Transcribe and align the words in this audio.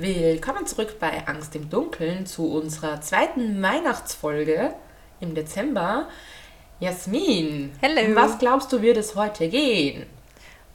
Willkommen 0.00 0.64
zurück 0.64 1.00
bei 1.00 1.26
Angst 1.26 1.56
im 1.56 1.68
Dunkeln 1.68 2.24
zu 2.24 2.52
unserer 2.52 3.00
zweiten 3.00 3.60
Weihnachtsfolge 3.60 4.74
im 5.18 5.34
Dezember. 5.34 6.06
Jasmin, 6.78 7.72
Hello. 7.80 8.06
um 8.06 8.14
was 8.14 8.38
glaubst 8.38 8.72
du, 8.72 8.80
wird 8.80 8.96
es 8.96 9.16
heute 9.16 9.48
gehen? 9.48 10.06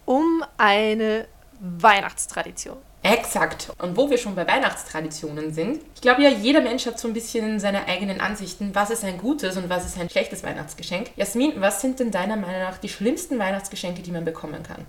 Um 0.04 0.44
eine 0.58 1.26
Weihnachtstradition. 1.62 2.76
Exakt. 3.02 3.72
Und 3.82 3.96
wo 3.96 4.10
wir 4.10 4.18
schon 4.18 4.36
bei 4.36 4.46
Weihnachtstraditionen 4.46 5.54
sind, 5.54 5.82
ich 5.96 6.02
glaube 6.02 6.22
ja, 6.24 6.30
jeder 6.30 6.60
Mensch 6.60 6.86
hat 6.86 7.00
so 7.00 7.08
ein 7.08 7.14
bisschen 7.14 7.62
seine 7.62 7.86
eigenen 7.88 8.20
Ansichten, 8.20 8.76
was 8.76 8.90
ist 8.90 9.06
ein 9.06 9.18
gutes 9.20 9.56
und 9.56 9.70
was 9.70 9.86
ist 9.86 9.98
ein 9.98 10.10
schlechtes 10.10 10.44
Weihnachtsgeschenk. 10.44 11.12
Jasmin, 11.16 11.62
was 11.62 11.80
sind 11.80 12.02
denn 12.02 12.12
deiner 12.12 12.36
Meinung 12.36 12.60
nach 12.60 12.78
die 12.78 12.90
schlimmsten 12.90 13.40
Weihnachtsgeschenke, 13.40 14.02
die 14.02 14.12
man 14.12 14.26
bekommen 14.26 14.64
kann? 14.64 14.86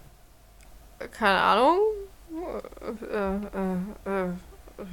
Keine 1.13 1.41
Ahnung. 1.41 1.79
Äh, 3.13 4.09
äh, 4.09 4.25
äh. 4.25 4.85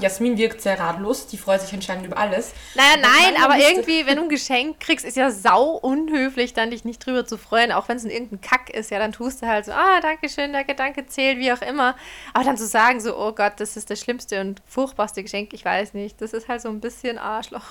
Jasmin 0.00 0.38
wirkt 0.38 0.62
sehr 0.62 0.80
ratlos, 0.80 1.26
die 1.26 1.36
freut 1.36 1.60
sich 1.60 1.74
anscheinend 1.74 2.06
über 2.06 2.16
alles. 2.16 2.52
Naja, 2.74 2.96
nein, 3.02 3.42
aber 3.42 3.58
irgendwie, 3.58 4.06
wenn 4.06 4.16
du 4.16 4.22
ein 4.22 4.28
Geschenk 4.30 4.80
kriegst, 4.80 5.04
ist 5.04 5.18
ja 5.18 5.30
sau 5.30 5.72
unhöflich, 5.72 6.54
dann 6.54 6.70
dich 6.70 6.86
nicht 6.86 7.04
drüber 7.04 7.26
zu 7.26 7.36
freuen. 7.36 7.72
Auch 7.72 7.88
wenn 7.88 7.98
es 7.98 8.04
in 8.04 8.10
irgendein 8.10 8.40
Kack 8.40 8.70
ist, 8.70 8.90
ja, 8.90 8.98
dann 8.98 9.12
tust 9.12 9.42
du 9.42 9.46
halt 9.46 9.66
so, 9.66 9.72
ah, 9.72 10.00
danke 10.00 10.30
schön, 10.30 10.52
der 10.52 10.64
Gedanke 10.64 11.06
zählt, 11.06 11.38
wie 11.38 11.52
auch 11.52 11.60
immer. 11.60 11.94
Aber 12.32 12.44
dann 12.44 12.56
zu 12.56 12.66
sagen 12.66 13.00
so, 13.00 13.18
oh 13.18 13.32
Gott, 13.32 13.54
das 13.58 13.76
ist 13.76 13.90
das 13.90 14.00
schlimmste 14.00 14.40
und 14.40 14.62
furchtbarste 14.66 15.22
Geschenk, 15.22 15.52
ich 15.52 15.64
weiß 15.64 15.92
nicht, 15.92 16.22
das 16.22 16.32
ist 16.32 16.48
halt 16.48 16.62
so 16.62 16.70
ein 16.70 16.80
bisschen 16.80 17.18
Arschloch. 17.18 17.62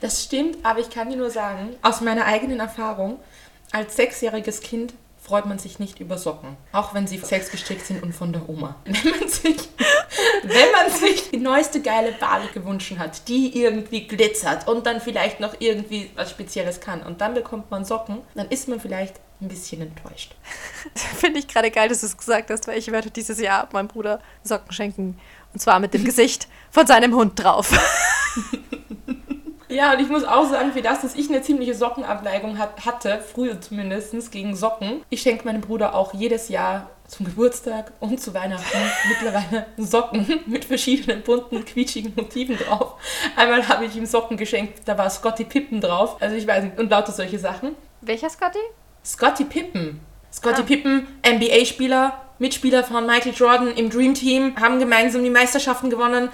Das 0.00 0.24
stimmt, 0.24 0.64
aber 0.64 0.80
ich 0.80 0.88
kann 0.88 1.10
dir 1.10 1.16
nur 1.16 1.30
sagen, 1.30 1.76
aus 1.82 2.00
meiner 2.00 2.24
eigenen 2.24 2.60
Erfahrung, 2.60 3.20
als 3.70 3.96
sechsjähriges 3.96 4.60
Kind 4.60 4.94
freut 5.24 5.46
man 5.46 5.58
sich 5.58 5.78
nicht 5.78 6.00
über 6.00 6.18
Socken. 6.18 6.56
Auch 6.72 6.92
wenn 6.92 7.06
sie 7.06 7.18
selbst 7.18 7.50
gestrickt 7.50 7.86
sind 7.86 8.02
und 8.02 8.14
von 8.14 8.32
der 8.32 8.46
Oma. 8.48 8.76
Wenn 8.84 9.10
man 9.18 9.28
sich, 9.28 9.56
wenn 10.42 10.72
man 10.72 10.90
sich 10.90 11.30
die 11.30 11.38
neueste 11.38 11.80
geile 11.80 12.12
Bade 12.12 12.48
gewünscht 12.52 12.94
hat, 12.98 13.26
die 13.28 13.62
irgendwie 13.62 14.06
glitzert 14.06 14.68
und 14.68 14.86
dann 14.86 15.00
vielleicht 15.00 15.40
noch 15.40 15.54
irgendwie 15.58 16.10
was 16.14 16.30
Spezielles 16.30 16.80
kann 16.80 17.02
und 17.02 17.22
dann 17.22 17.32
bekommt 17.32 17.70
man 17.70 17.84
Socken, 17.84 18.18
dann 18.34 18.48
ist 18.48 18.68
man 18.68 18.78
vielleicht 18.78 19.20
ein 19.40 19.48
bisschen 19.48 19.80
enttäuscht. 19.80 20.34
Finde 20.94 21.38
ich 21.38 21.48
gerade 21.48 21.70
geil, 21.70 21.88
dass 21.88 22.00
du 22.00 22.06
es 22.06 22.16
gesagt 22.16 22.50
hast, 22.50 22.68
weil 22.68 22.78
ich 22.78 22.92
werde 22.92 23.10
dieses 23.10 23.40
Jahr 23.40 23.68
meinem 23.72 23.88
Bruder 23.88 24.20
Socken 24.42 24.72
schenken. 24.72 25.18
Und 25.54 25.60
zwar 25.60 25.80
mit 25.80 25.94
dem 25.94 26.04
Gesicht 26.04 26.48
von 26.70 26.86
seinem 26.86 27.14
Hund 27.14 27.42
drauf. 27.42 27.70
Ja, 29.74 29.92
und 29.92 30.00
ich 30.00 30.08
muss 30.08 30.22
auch 30.24 30.48
sagen, 30.48 30.72
für 30.72 30.82
das, 30.82 31.00
dass 31.02 31.16
ich 31.16 31.28
eine 31.28 31.42
ziemliche 31.42 31.74
Sockenabneigung 31.74 32.58
hat, 32.58 32.86
hatte, 32.86 33.20
früher 33.20 33.60
zumindest, 33.60 34.30
gegen 34.30 34.54
Socken. 34.54 35.02
Ich 35.10 35.22
schenke 35.22 35.44
meinem 35.44 35.60
Bruder 35.60 35.96
auch 35.96 36.14
jedes 36.14 36.48
Jahr 36.48 36.90
zum 37.08 37.26
Geburtstag 37.26 37.92
und 37.98 38.20
zu 38.20 38.32
Weihnachten 38.34 38.78
mittlerweile 39.08 39.66
Socken 39.76 40.40
mit 40.46 40.64
verschiedenen 40.64 41.22
bunten, 41.22 41.64
quietschigen 41.64 42.12
Motiven 42.14 42.56
drauf. 42.56 42.94
Einmal 43.34 43.66
habe 43.66 43.84
ich 43.84 43.96
ihm 43.96 44.06
Socken 44.06 44.36
geschenkt, 44.36 44.82
da 44.86 44.96
war 44.96 45.10
Scotty 45.10 45.44
Pippen 45.44 45.80
drauf. 45.80 46.18
Also 46.20 46.36
ich 46.36 46.46
weiß 46.46 46.64
nicht, 46.64 46.78
und 46.78 46.90
lauter 46.90 47.12
solche 47.12 47.40
Sachen. 47.40 47.74
Welcher 48.00 48.30
Scotty? 48.30 48.60
Scotty 49.04 49.44
Pippen. 49.44 50.00
Scotty 50.32 50.62
Ah. 50.62 50.64
Pippen, 50.64 51.06
NBA-Spieler, 51.26 52.20
Mitspieler 52.38 52.84
von 52.84 53.06
Michael 53.06 53.34
Jordan 53.34 53.68
im 53.74 53.90
Dream 53.90 54.14
Team, 54.14 54.54
haben 54.60 54.78
gemeinsam 54.78 55.24
die 55.24 55.30
Meisterschaften 55.30 55.90
gewonnen. 55.90 56.28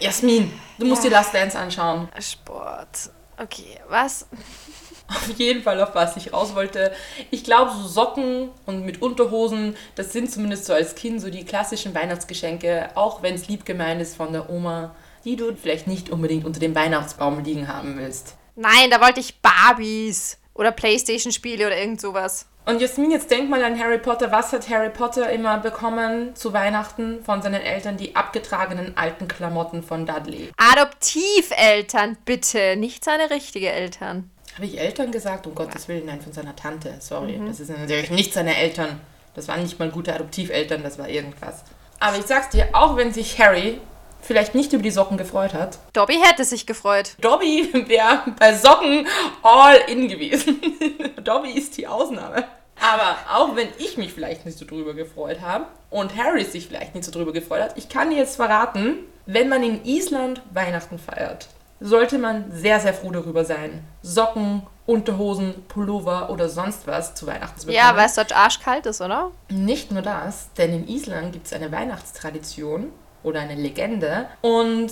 Jasmin, 0.00 0.52
du 0.78 0.86
musst 0.86 1.04
Ja. 1.04 1.10
dir 1.10 1.16
Last 1.16 1.34
Dance 1.34 1.58
anschauen. 1.58 2.08
Sport. 2.20 3.10
Okay, 3.38 3.78
was? 3.88 4.26
Auf 5.08 5.38
jeden 5.38 5.62
Fall, 5.62 5.80
auf 5.80 5.94
was 5.94 6.16
ich 6.16 6.32
raus 6.32 6.56
wollte. 6.56 6.92
Ich 7.30 7.44
glaube, 7.44 7.70
so 7.70 7.86
Socken 7.86 8.48
und 8.66 8.84
mit 8.84 9.02
Unterhosen, 9.02 9.76
das 9.94 10.12
sind 10.12 10.32
zumindest 10.32 10.64
so 10.64 10.72
als 10.72 10.96
Kind 10.96 11.20
so 11.20 11.30
die 11.30 11.44
klassischen 11.44 11.94
Weihnachtsgeschenke, 11.94 12.88
auch 12.96 13.22
wenn 13.22 13.36
es 13.36 13.46
lieb 13.46 13.64
gemeint 13.64 14.02
ist 14.02 14.16
von 14.16 14.32
der 14.32 14.50
Oma, 14.50 14.96
die 15.24 15.36
du 15.36 15.54
vielleicht 15.54 15.86
nicht 15.86 16.10
unbedingt 16.10 16.44
unter 16.44 16.58
dem 16.58 16.74
Weihnachtsbaum 16.74 17.38
liegen 17.44 17.68
haben 17.68 17.96
willst. 17.98 18.34
Nein, 18.56 18.90
da 18.90 19.00
wollte 19.00 19.20
ich 19.20 19.40
Barbies 19.40 20.38
oder 20.54 20.72
Playstation-Spiele 20.72 21.66
oder 21.68 21.78
irgend 21.78 22.00
sowas. 22.00 22.46
Und 22.68 22.80
Jasmin, 22.80 23.12
jetzt 23.12 23.30
denk 23.30 23.48
mal 23.48 23.62
an 23.62 23.78
Harry 23.78 23.98
Potter. 23.98 24.32
Was 24.32 24.52
hat 24.52 24.68
Harry 24.68 24.90
Potter 24.90 25.30
immer 25.30 25.58
bekommen 25.58 26.34
zu 26.34 26.52
Weihnachten 26.52 27.22
von 27.22 27.40
seinen 27.40 27.62
Eltern? 27.62 27.96
Die 27.96 28.16
abgetragenen 28.16 28.96
alten 28.96 29.28
Klamotten 29.28 29.84
von 29.84 30.04
Dudley. 30.04 30.50
Adoptiveltern, 30.56 32.18
bitte, 32.24 32.74
nicht 32.74 33.04
seine 33.04 33.30
richtige 33.30 33.70
Eltern. 33.70 34.28
Habe 34.56 34.66
ich 34.66 34.80
Eltern 34.80 35.12
gesagt? 35.12 35.46
Um 35.46 35.54
Gottes 35.54 35.86
Willen, 35.86 36.06
nein, 36.06 36.20
von 36.20 36.32
seiner 36.32 36.56
Tante. 36.56 36.96
Sorry, 36.98 37.40
das 37.46 37.60
ist 37.60 37.70
natürlich 37.70 38.10
nicht 38.10 38.32
seine 38.32 38.56
Eltern. 38.56 39.00
Das 39.34 39.46
waren 39.46 39.62
nicht 39.62 39.78
mal 39.78 39.90
gute 39.90 40.12
Adoptiveltern, 40.12 40.82
das 40.82 40.98
war 40.98 41.08
irgendwas. 41.08 41.62
Aber 42.00 42.18
ich 42.18 42.26
sag's 42.26 42.48
dir, 42.48 42.68
auch 42.72 42.96
wenn 42.96 43.12
sich 43.12 43.38
Harry 43.38 43.80
vielleicht 44.26 44.54
nicht 44.54 44.72
über 44.72 44.82
die 44.82 44.90
Socken 44.90 45.16
gefreut 45.16 45.54
hat, 45.54 45.78
Dobby 45.92 46.18
hätte 46.20 46.44
sich 46.44 46.66
gefreut. 46.66 47.12
Dobby 47.20 47.70
wäre 47.88 48.22
bei 48.38 48.54
Socken 48.54 49.06
all 49.42 49.76
in 49.88 50.08
gewesen. 50.08 50.60
Dobby 51.24 51.50
ist 51.50 51.76
die 51.76 51.86
Ausnahme. 51.86 52.44
Aber 52.80 53.16
auch 53.32 53.56
wenn 53.56 53.68
ich 53.78 53.96
mich 53.96 54.12
vielleicht 54.12 54.44
nicht 54.44 54.58
so 54.58 54.66
drüber 54.66 54.92
gefreut 54.92 55.40
habe 55.40 55.66
und 55.90 56.14
Harry 56.16 56.44
sich 56.44 56.66
vielleicht 56.68 56.94
nicht 56.94 57.04
so 57.04 57.10
drüber 57.10 57.32
gefreut 57.32 57.62
hat, 57.62 57.78
ich 57.78 57.88
kann 57.88 58.10
dir 58.10 58.16
jetzt 58.16 58.36
verraten, 58.36 58.98
wenn 59.24 59.48
man 59.48 59.62
in 59.62 59.84
Island 59.84 60.42
Weihnachten 60.52 60.98
feiert, 60.98 61.48
sollte 61.80 62.18
man 62.18 62.50
sehr, 62.52 62.80
sehr 62.80 62.94
froh 62.94 63.10
darüber 63.10 63.44
sein, 63.44 63.82
Socken, 64.02 64.62
Unterhosen, 64.84 65.64
Pullover 65.68 66.30
oder 66.30 66.48
sonst 66.48 66.86
was 66.86 67.14
zu 67.14 67.26
Weihnachten 67.26 67.58
zu 67.58 67.66
bekommen. 67.66 67.84
Ja, 67.84 67.96
weil 67.96 68.06
es 68.06 68.14
dort 68.14 68.36
arschkalt 68.36 68.86
ist, 68.86 69.00
oder? 69.00 69.32
Nicht 69.48 69.90
nur 69.90 70.02
das, 70.02 70.52
denn 70.56 70.72
in 70.72 70.88
Island 70.88 71.32
gibt 71.32 71.46
es 71.46 71.52
eine 71.52 71.72
Weihnachtstradition 71.72 72.92
oder 73.26 73.40
eine 73.40 73.56
Legende 73.56 74.28
und 74.40 74.90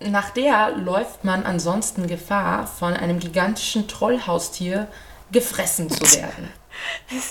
nach 0.00 0.30
der 0.30 0.72
läuft 0.72 1.24
man 1.24 1.44
ansonsten 1.44 2.06
Gefahr, 2.06 2.66
von 2.66 2.94
einem 2.94 3.18
gigantischen 3.18 3.88
Trollhaustier 3.88 4.88
gefressen 5.32 5.88
zu 5.88 6.02
werden. 6.20 6.50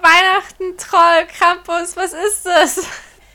Weihnachten, 0.00 0.78
Troll, 0.78 1.26
Krampus, 1.26 1.96
was 1.96 2.12
ist 2.12 2.46
das? 2.46 2.86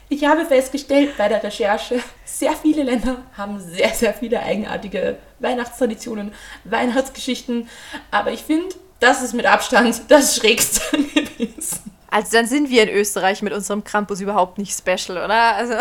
Ich 0.08 0.24
habe 0.24 0.44
festgestellt 0.44 1.16
bei 1.16 1.28
der 1.28 1.42
Recherche, 1.42 2.00
sehr 2.24 2.52
viele 2.52 2.82
Länder 2.82 3.18
haben 3.36 3.60
sehr, 3.60 3.90
sehr 3.90 4.14
viele 4.14 4.40
eigenartige 4.40 5.18
Weihnachtstraditionen, 5.38 6.34
Weihnachtsgeschichten, 6.64 7.68
aber 8.10 8.32
ich 8.32 8.42
finde, 8.42 8.74
das 8.98 9.22
ist 9.22 9.34
mit 9.34 9.46
Abstand 9.46 10.02
das 10.08 10.36
Schrägste 10.36 10.80
gewesen. 10.96 11.93
Also 12.14 12.36
dann 12.36 12.46
sind 12.46 12.70
wir 12.70 12.84
in 12.84 12.90
Österreich 12.90 13.42
mit 13.42 13.52
unserem 13.52 13.82
Krampus 13.82 14.20
überhaupt 14.20 14.56
nicht 14.56 14.72
special, 14.72 15.18
oder? 15.18 15.56
Also 15.56 15.74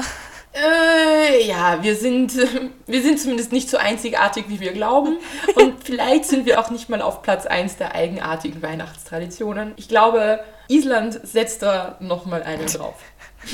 Äh, 0.55 1.45
ja, 1.45 1.83
wir 1.83 1.95
sind, 1.95 2.33
wir 2.87 3.01
sind 3.03 3.19
zumindest 3.19 3.51
nicht 3.51 3.69
so 3.69 3.77
einzigartig, 3.77 4.45
wie 4.47 4.59
wir 4.59 4.73
glauben. 4.73 5.17
Und 5.53 5.75
vielleicht 5.83 6.25
sind 6.25 6.47
wir 6.47 6.59
auch 6.59 6.71
nicht 6.71 6.89
mal 6.89 7.03
auf 7.03 7.21
Platz 7.21 7.45
1 7.45 7.77
der 7.77 7.93
eigenartigen 7.93 8.63
Weihnachtstraditionen. 8.63 9.73
Ich 9.75 9.87
glaube, 9.87 10.39
Island 10.69 11.19
setzt 11.21 11.61
da 11.61 11.97
nochmal 11.99 12.41
einen 12.41 12.65
drauf. 12.65 12.95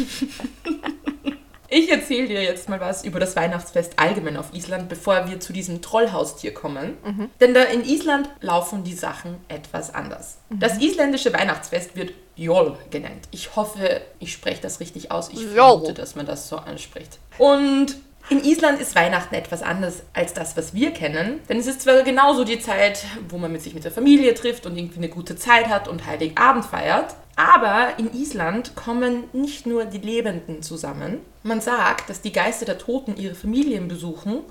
Ich 1.71 1.91
erzähle 1.91 2.27
dir 2.27 2.41
jetzt 2.41 2.67
mal 2.67 2.79
was 2.79 3.03
über 3.03 3.19
das 3.19 3.35
Weihnachtsfest 3.35 3.99
allgemein 3.99 4.37
auf 4.37 4.55
Island, 4.55 4.89
bevor 4.89 5.29
wir 5.29 5.39
zu 5.39 5.53
diesem 5.53 5.83
Trollhaustier 5.83 6.51
kommen. 6.51 6.97
Denn 7.39 7.53
da 7.53 7.61
in 7.61 7.85
Island 7.85 8.27
laufen 8.41 8.83
die 8.83 8.95
Sachen 8.95 9.37
etwas 9.49 9.93
anders. 9.93 10.39
Das 10.49 10.79
isländische 10.79 11.31
Weihnachtsfest 11.31 11.95
wird 11.95 12.13
Jol 12.39 12.77
genannt. 12.89 13.27
Ich 13.31 13.55
hoffe, 13.55 14.01
ich 14.19 14.31
spreche 14.31 14.61
das 14.61 14.79
richtig 14.79 15.11
aus. 15.11 15.29
Ich 15.29 15.45
vermute, 15.45 15.93
dass 15.93 16.15
man 16.15 16.25
das 16.25 16.47
so 16.47 16.57
anspricht. 16.57 17.19
Und 17.37 17.97
in 18.29 18.43
Island 18.43 18.79
ist 18.79 18.95
Weihnachten 18.95 19.33
etwas 19.33 19.63
anders 19.63 20.03
als 20.13 20.33
das, 20.33 20.55
was 20.55 20.73
wir 20.73 20.91
kennen. 20.91 21.39
Denn 21.49 21.57
es 21.57 21.65
ist 21.65 21.81
zwar 21.81 22.03
genauso 22.03 22.43
die 22.43 22.59
Zeit, 22.59 23.03
wo 23.27 23.37
man 23.39 23.51
mit 23.51 23.63
sich 23.63 23.73
mit 23.73 23.83
der 23.83 23.91
Familie 23.91 24.35
trifft 24.35 24.67
und 24.67 24.77
irgendwie 24.77 24.99
eine 24.99 25.09
gute 25.09 25.35
Zeit 25.35 25.67
hat 25.67 25.87
und 25.87 26.05
Heiligabend 26.05 26.65
feiert. 26.65 27.15
Aber 27.35 27.93
in 27.97 28.13
Island 28.13 28.75
kommen 28.75 29.23
nicht 29.33 29.65
nur 29.65 29.85
die 29.85 29.97
Lebenden 29.97 30.61
zusammen. 30.61 31.21
Man 31.41 31.59
sagt, 31.59 32.09
dass 32.09 32.21
die 32.21 32.31
Geister 32.31 32.65
der 32.65 32.77
Toten 32.77 33.17
ihre 33.17 33.33
Familien 33.33 33.87
besuchen. 33.87 34.41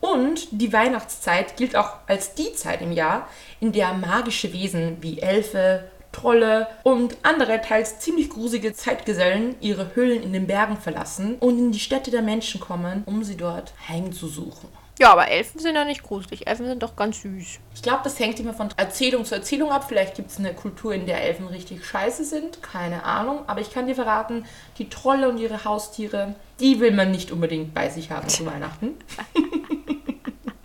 Und 0.00 0.48
die 0.50 0.72
Weihnachtszeit 0.72 1.56
gilt 1.56 1.76
auch 1.76 1.90
als 2.06 2.34
die 2.34 2.54
Zeit 2.54 2.80
im 2.80 2.92
Jahr, 2.92 3.28
in 3.60 3.72
der 3.72 3.92
magische 3.94 4.52
Wesen 4.52 4.98
wie 5.00 5.20
Elfe, 5.20 5.84
Trolle 6.16 6.66
und 6.82 7.18
andere 7.22 7.60
teils 7.60 7.98
ziemlich 7.98 8.30
gruselige 8.30 8.72
Zeitgesellen 8.72 9.54
ihre 9.60 9.94
Höhlen 9.94 10.22
in 10.22 10.32
den 10.32 10.46
Bergen 10.46 10.78
verlassen 10.78 11.36
und 11.40 11.58
in 11.58 11.72
die 11.72 11.78
Städte 11.78 12.10
der 12.10 12.22
Menschen 12.22 12.58
kommen, 12.58 13.02
um 13.04 13.22
sie 13.22 13.36
dort 13.36 13.74
heimzusuchen. 13.86 14.70
Ja, 14.98 15.12
aber 15.12 15.28
Elfen 15.28 15.60
sind 15.60 15.74
ja 15.74 15.84
nicht 15.84 16.02
gruselig. 16.02 16.46
Elfen 16.46 16.64
sind 16.64 16.82
doch 16.82 16.96
ganz 16.96 17.20
süß. 17.20 17.58
Ich 17.74 17.82
glaube, 17.82 18.00
das 18.04 18.18
hängt 18.18 18.40
immer 18.40 18.54
von 18.54 18.70
Erzählung 18.78 19.26
zu 19.26 19.34
Erzählung 19.34 19.70
ab. 19.70 19.84
Vielleicht 19.86 20.14
gibt 20.14 20.30
es 20.30 20.38
eine 20.38 20.54
Kultur, 20.54 20.94
in 20.94 21.04
der 21.04 21.22
Elfen 21.22 21.48
richtig 21.48 21.84
scheiße 21.84 22.24
sind. 22.24 22.62
Keine 22.62 23.04
Ahnung. 23.04 23.40
Aber 23.46 23.60
ich 23.60 23.70
kann 23.70 23.86
dir 23.86 23.94
verraten, 23.94 24.46
die 24.78 24.88
Trolle 24.88 25.28
und 25.28 25.36
ihre 25.36 25.64
Haustiere, 25.64 26.34
die 26.60 26.80
will 26.80 26.92
man 26.92 27.10
nicht 27.10 27.30
unbedingt 27.30 27.74
bei 27.74 27.90
sich 27.90 28.10
haben 28.10 28.30
zu 28.30 28.46
Weihnachten. 28.46 28.94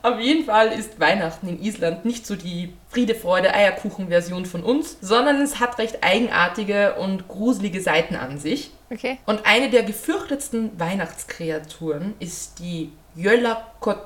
Auf 0.03 0.19
jeden 0.19 0.45
Fall 0.45 0.69
ist 0.69 0.99
Weihnachten 0.99 1.47
in 1.47 1.61
Island 1.61 2.05
nicht 2.05 2.25
so 2.25 2.35
die 2.35 2.73
Friede, 2.89 3.13
Freude, 3.13 3.53
Eierkuchen-Version 3.53 4.45
von 4.45 4.63
uns, 4.63 4.97
sondern 5.01 5.41
es 5.41 5.59
hat 5.59 5.77
recht 5.77 6.03
eigenartige 6.03 6.95
und 6.95 7.27
gruselige 7.27 7.81
Seiten 7.81 8.15
an 8.15 8.39
sich. 8.39 8.71
Okay. 8.89 9.19
Und 9.25 9.45
eine 9.45 9.69
der 9.69 9.83
gefürchtetsten 9.83 10.79
Weihnachtskreaturen 10.79 12.15
ist 12.19 12.59
die 12.59 12.91
Jöllakot... 13.15 13.97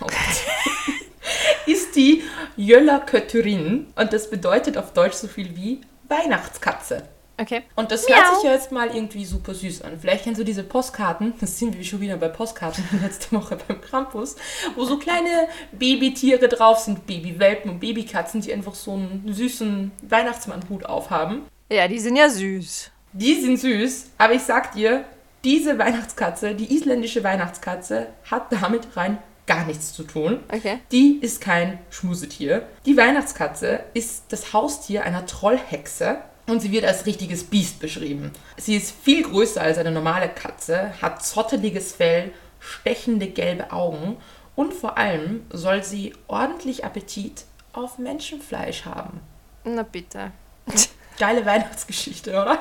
Oh 0.00 0.06
ist 1.66 1.94
die 1.94 2.24
Jöllakötterin. 2.56 3.86
Und 3.94 4.12
das 4.12 4.28
bedeutet 4.28 4.76
auf 4.76 4.92
Deutsch 4.92 5.14
so 5.14 5.28
viel 5.28 5.56
wie 5.56 5.80
Weihnachtskatze. 6.08 7.02
Okay. 7.38 7.62
Und 7.74 7.90
das 7.90 8.08
Miau. 8.08 8.16
hört 8.16 8.34
sich 8.36 8.44
ja 8.44 8.52
jetzt 8.52 8.72
mal 8.72 8.94
irgendwie 8.94 9.24
super 9.24 9.54
süß 9.54 9.82
an. 9.82 9.98
Vielleicht 10.00 10.24
kennst 10.24 10.40
du 10.40 10.44
diese 10.44 10.62
Postkarten, 10.62 11.34
das 11.40 11.58
sind 11.58 11.76
wir 11.76 11.84
schon 11.84 12.00
wieder 12.00 12.16
bei 12.16 12.28
Postkarten 12.28 12.84
letzte 13.02 13.36
Woche 13.36 13.58
beim 13.68 13.80
Krampus, 13.80 14.36
wo 14.74 14.84
so 14.84 14.98
kleine 14.98 15.48
Babytiere 15.72 16.48
drauf 16.48 16.78
sind, 16.78 17.06
Babywelpen 17.06 17.70
und 17.70 17.80
Babykatzen, 17.80 18.40
die 18.40 18.52
einfach 18.52 18.74
so 18.74 18.92
einen 18.92 19.24
süßen 19.32 19.92
Weihnachtsmannhut 20.02 20.86
aufhaben. 20.86 21.42
Ja, 21.70 21.88
die 21.88 21.98
sind 21.98 22.16
ja 22.16 22.28
süß. 22.28 22.90
Die 23.12 23.40
sind 23.40 23.58
süß, 23.58 24.10
aber 24.18 24.34
ich 24.34 24.42
sag 24.42 24.72
dir, 24.72 25.04
diese 25.44 25.78
Weihnachtskatze, 25.78 26.54
die 26.54 26.74
isländische 26.74 27.22
Weihnachtskatze, 27.22 28.08
hat 28.30 28.52
damit 28.52 28.96
rein 28.96 29.18
gar 29.46 29.64
nichts 29.64 29.92
zu 29.92 30.02
tun. 30.02 30.40
Okay. 30.52 30.80
Die 30.90 31.18
ist 31.20 31.40
kein 31.40 31.78
Schmusetier. 31.90 32.66
Die 32.84 32.96
Weihnachtskatze 32.96 33.80
ist 33.94 34.24
das 34.30 34.52
Haustier 34.52 35.04
einer 35.04 35.24
Trollhexe 35.24 36.18
und 36.46 36.60
sie 36.60 36.70
wird 36.72 36.84
als 36.84 37.06
richtiges 37.06 37.44
Biest 37.44 37.80
beschrieben. 37.80 38.32
Sie 38.56 38.76
ist 38.76 38.94
viel 39.02 39.22
größer 39.22 39.60
als 39.60 39.78
eine 39.78 39.90
normale 39.90 40.28
Katze, 40.28 40.92
hat 41.02 41.24
zotteliges 41.24 41.92
Fell, 41.92 42.32
stechende 42.60 43.26
gelbe 43.28 43.72
Augen 43.72 44.16
und 44.54 44.72
vor 44.72 44.96
allem 44.96 45.44
soll 45.50 45.82
sie 45.82 46.14
ordentlich 46.28 46.84
Appetit 46.84 47.44
auf 47.72 47.98
Menschenfleisch 47.98 48.84
haben. 48.84 49.20
Na 49.64 49.82
bitte. 49.82 50.32
Geile 51.18 51.46
Weihnachtsgeschichte, 51.46 52.30
oder? 52.30 52.58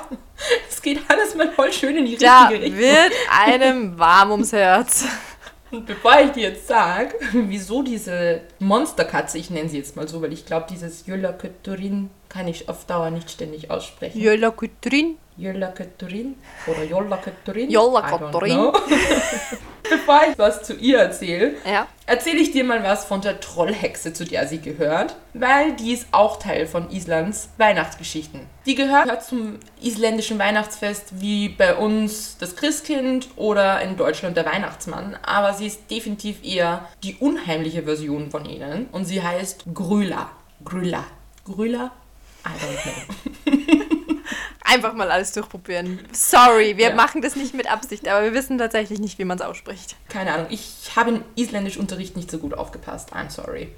Es 0.70 0.82
geht 0.82 1.02
alles 1.10 1.36
mal 1.36 1.52
voll 1.52 1.74
schön 1.74 1.98
in 1.98 2.06
die 2.06 2.18
Da 2.18 2.48
richtige 2.48 2.64
Richtung. 2.66 2.80
wird 2.80 3.12
einem 3.30 4.00
warm 4.00 4.32
ums 4.32 4.54
Herz. 4.54 5.06
Und 5.76 5.86
bevor 5.86 6.22
ich 6.22 6.32
dir 6.32 6.44
jetzt 6.50 6.68
sage, 6.68 7.16
wieso 7.34 7.84
diese 7.84 8.42
Monsterkatze, 8.60 9.38
ich 9.38 9.50
nenne 9.50 9.68
sie 9.68 9.78
jetzt 9.78 9.98
mal 9.98 10.08
so, 10.08 10.22
weil 10.22 10.32
ich 10.32 10.46
glaube, 10.46 10.68
dieses 10.70 11.06
Jöllakötturin 11.06 12.10
kann 12.30 12.48
ich 12.48 12.70
auf 12.70 12.86
Dauer 12.86 13.10
nicht 13.10 13.30
ständig 13.30 13.70
aussprechen. 13.70 14.18
Jölla 14.18 14.52
Kutrin. 14.52 15.18
Jöllakötturin 15.36 16.36
oder 16.66 16.86
Jollakötturin? 16.86 17.70
Jollakötturin. 17.70 18.72
Bevor 19.90 20.22
ich 20.32 20.38
was 20.38 20.64
zu 20.64 20.74
ihr 20.76 21.00
erzähle, 21.00 21.56
Ja. 21.70 21.88
erzähle 22.06 22.38
ich 22.40 22.52
dir 22.52 22.64
mal 22.64 22.84
was 22.84 23.06
von 23.06 23.22
der 23.22 23.40
Trollhexe, 23.40 24.14
zu 24.14 24.26
der 24.26 24.48
sie 24.48 24.60
gehört, 24.60 25.16
weil 25.34 25.74
die 25.74 25.94
ist 25.94 26.08
auch 26.12 26.38
Teil 26.40 26.68
von 26.68 26.90
Islands 26.92 27.50
Weihnachtsgeschichten. 27.58 28.42
Die 28.66 28.76
gehört 28.76 29.24
zum 29.24 29.60
isländischen 29.82 30.40
Weihnachtsfest 30.40 31.22
wie 31.22 31.50
bei 31.50 31.76
uns 31.76 32.38
das 32.38 32.56
Christkind 32.56 33.28
oder 33.36 33.82
in 33.82 33.98
Deutschland 33.98 34.38
der 34.38 34.46
Weihnachtsmann, 34.46 35.18
aber 35.24 35.54
sie 35.54 35.68
ist 35.68 35.90
definitiv 35.92 36.44
eher 36.44 36.88
die 37.04 37.16
unheimliche 37.16 37.84
Version 37.84 38.32
von 38.32 38.46
ihnen 38.46 38.88
und 38.92 39.06
sie 39.06 39.22
heißt 39.22 39.66
Grüla. 39.74 40.30
Grüla. 40.64 41.04
Grüla? 41.46 41.92
I 42.46 42.50
don't 42.50 42.82
know. 42.84 43.52
Einfach 44.68 44.94
mal 44.94 45.12
alles 45.12 45.32
durchprobieren. 45.32 46.00
Sorry, 46.12 46.76
wir 46.78 46.90
Ja. 46.90 46.96
machen 46.96 47.22
das 47.22 47.36
nicht 47.36 47.54
mit 47.54 47.70
Absicht, 47.72 48.08
aber 48.08 48.24
wir 48.24 48.34
wissen 48.34 48.58
tatsächlich 48.58 49.00
nicht, 49.00 49.20
wie 49.20 49.26
man 49.26 49.38
es 49.38 49.44
ausspricht. 49.46 49.96
Keine 50.10 50.34
Ahnung, 50.34 50.48
ich 50.50 50.92
habe 50.96 51.12
im 51.12 51.24
Isländischunterricht 51.36 52.16
nicht 52.18 52.32
so 52.32 52.40
gut 52.40 52.54
aufgepasst. 52.56 53.14
I'm 53.14 53.30
sorry. 53.30 53.70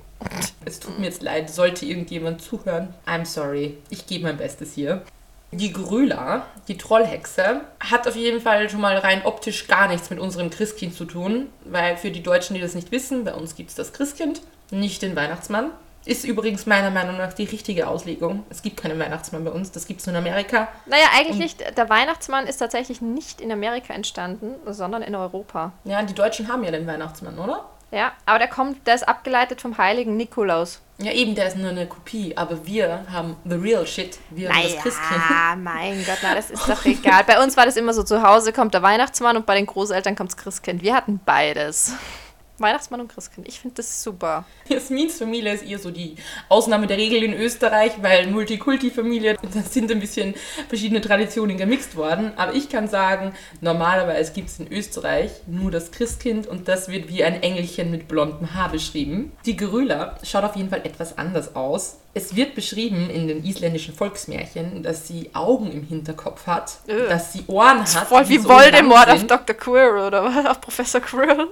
Es 0.66 0.80
tut 0.80 0.98
mir 0.98 1.06
jetzt 1.06 1.22
leid, 1.22 1.50
sollte 1.50 1.86
irgendjemand 1.86 2.42
zuhören. 2.42 2.94
I'm 3.06 3.26
sorry. 3.26 3.78
Ich 3.90 4.08
gebe 4.08 4.24
mein 4.24 4.38
Bestes 4.38 4.74
hier. 4.74 5.04
Die 5.52 5.72
Grüla, 5.72 6.46
die 6.68 6.78
Trollhexe, 6.78 7.62
hat 7.80 8.08
auf 8.08 8.16
jeden 8.16 8.42
Fall 8.42 8.70
schon 8.70 8.82
mal 8.82 8.98
rein 8.98 9.22
optisch 9.26 9.68
gar 9.68 9.88
nichts 9.88 10.10
mit 10.10 10.20
unserem 10.20 10.50
Christkind 10.50 10.94
zu 10.96 11.06
tun, 11.06 11.48
weil 11.66 11.96
für 11.98 12.12
die 12.12 12.24
Deutschen, 12.24 12.54
die 12.56 12.60
das 12.62 12.76
nicht 12.76 12.92
wissen, 12.92 13.24
bei 13.24 13.34
uns 13.34 13.56
gibt 13.56 13.70
es 13.70 13.76
das 13.76 13.94
Christkind, 13.94 14.42
nicht 14.72 15.02
den 15.02 15.16
Weihnachtsmann. 15.16 15.72
Ist 16.08 16.24
übrigens 16.24 16.66
meiner 16.66 16.90
Meinung 16.90 17.18
nach 17.18 17.34
die 17.34 17.44
richtige 17.44 17.90
Auslegung. 17.90 18.46
Es 18.50 18.62
gibt 18.62 18.78
keinen 18.78 18.98
Weihnachtsmann 18.98 19.44
bei 19.44 19.52
uns, 19.52 19.72
das 19.72 19.86
gibt 19.88 20.00
es 20.00 20.08
nur 20.08 20.16
in 20.16 20.26
Amerika. 20.26 20.70
Naja, 20.86 21.04
eigentlich 21.14 21.38
nicht. 21.38 21.78
Der 21.78 21.90
Weihnachtsmann 21.90 22.48
ist 22.48 22.58
tatsächlich 22.58 23.02
nicht 23.02 23.42
in 23.42 23.52
Amerika 23.52 23.94
entstanden, 23.94 24.56
sondern 24.66 25.02
in 25.02 25.16
Europa. 25.16 25.74
Ja, 25.84 26.02
die 26.04 26.14
Deutschen 26.14 26.48
haben 26.48 26.64
ja 26.64 26.72
den 26.72 26.88
Weihnachtsmann, 26.88 27.38
oder? 27.38 27.66
Ja, 27.92 28.14
aber 28.26 28.40
der 28.40 28.48
kommt, 28.48 28.88
der 28.88 28.96
ist 28.96 29.06
abgeleitet 29.06 29.60
vom 29.60 29.78
heiligen 29.78 30.16
Nikolaus. 30.16 30.80
Ja, 30.98 31.12
eben, 31.12 31.36
der 31.36 31.48
ist 31.48 31.58
nur 31.58 31.72
eine 31.72 31.88
Kopie, 31.88 32.36
aber 32.38 32.66
wir 32.66 33.06
haben 33.12 33.36
the 33.44 33.56
real 33.56 33.86
shit. 33.86 34.18
Wir 34.30 34.50
haben 34.50 34.64
das 34.64 34.78
Christkind. 34.78 35.22
mein 35.58 36.06
Gott, 36.06 36.20
na, 36.24 36.36
das 36.36 36.52
ist 36.52 36.70
doch 36.70 36.86
egal. 36.86 37.26
Bei 37.26 37.44
uns 37.44 37.58
war 37.58 37.66
das 37.66 37.76
immer 37.76 37.94
so, 37.94 38.04
zu 38.04 38.22
Hause 38.24 38.54
kommt 38.54 38.74
der 38.74 38.82
Weihnachtsmann 38.82 39.36
und 39.36 39.46
bei 39.46 39.56
den 39.56 39.66
Großeltern 39.66 40.16
kommt 40.16 40.32
das 40.32 40.38
Christkind. 40.38 40.82
Wir 40.82 40.96
hatten 40.96 41.20
beides. 41.26 41.94
Weihnachtsmann 42.60 43.02
und 43.02 43.08
Christkind. 43.08 43.48
Ich 43.48 43.60
finde 43.60 43.76
das 43.76 44.04
super. 44.04 44.46
Jasmins 44.68 45.18
Familie 45.18 45.54
ist 45.54 45.64
eher 45.64 45.80
so 45.80 45.92
die 45.92 46.16
Ausnahme 46.50 46.88
der 46.88 46.98
Regel 46.98 47.24
in 47.24 47.34
Österreich, 47.34 47.94
weil 48.02 48.28
Multikulti-Familie, 48.28 49.36
da 49.54 49.62
sind 49.62 49.92
ein 49.92 50.00
bisschen 50.00 50.34
verschiedene 50.68 51.02
Traditionen 51.02 51.58
gemixt 51.58 51.96
worden. 51.96 52.34
Aber 52.38 52.56
ich 52.56 52.70
kann 52.70 52.88
sagen, 52.88 53.34
normalerweise 53.62 54.34
gibt 54.34 54.50
es 54.50 54.60
in 54.60 54.72
Österreich 54.72 55.32
nur 55.46 55.72
das 55.72 55.92
Christkind 55.92 56.48
und 56.48 56.68
das 56.68 56.90
wird 56.90 57.10
wie 57.10 57.24
ein 57.24 57.42
Engelchen 57.42 57.92
mit 57.92 58.08
blondem 58.08 58.54
Haar 58.54 58.72
beschrieben. 58.72 59.32
Die 59.46 59.56
Gerüla 59.56 60.18
schaut 60.24 60.44
auf 60.44 60.56
jeden 60.56 60.70
Fall 60.70 60.82
etwas 60.86 61.18
anders 61.18 61.56
aus. 61.56 61.98
Es 62.18 62.36
wird 62.36 62.56
beschrieben 62.56 63.12
in 63.12 63.28
den 63.28 63.46
isländischen 63.46 63.94
Volksmärchen, 63.94 64.82
dass 64.82 65.08
sie 65.08 65.30
Augen 65.34 65.72
im 65.72 65.84
Hinterkopf 65.84 66.48
hat, 66.48 66.78
Ugh. 66.88 67.08
dass 67.08 67.32
sie 67.32 67.44
Ohren 67.46 67.82
hat. 67.82 68.08
Voll 68.08 68.28
wie 68.28 68.40
so 68.40 68.50
Voldemort 68.50 69.08
auf. 69.08 69.28
Dr. 69.28 69.56
Quirrell 69.56 70.08
oder 70.08 70.24
was? 70.24 70.46
Auf 70.48 70.60
Professor 70.60 71.00
Quirrell 71.00 71.50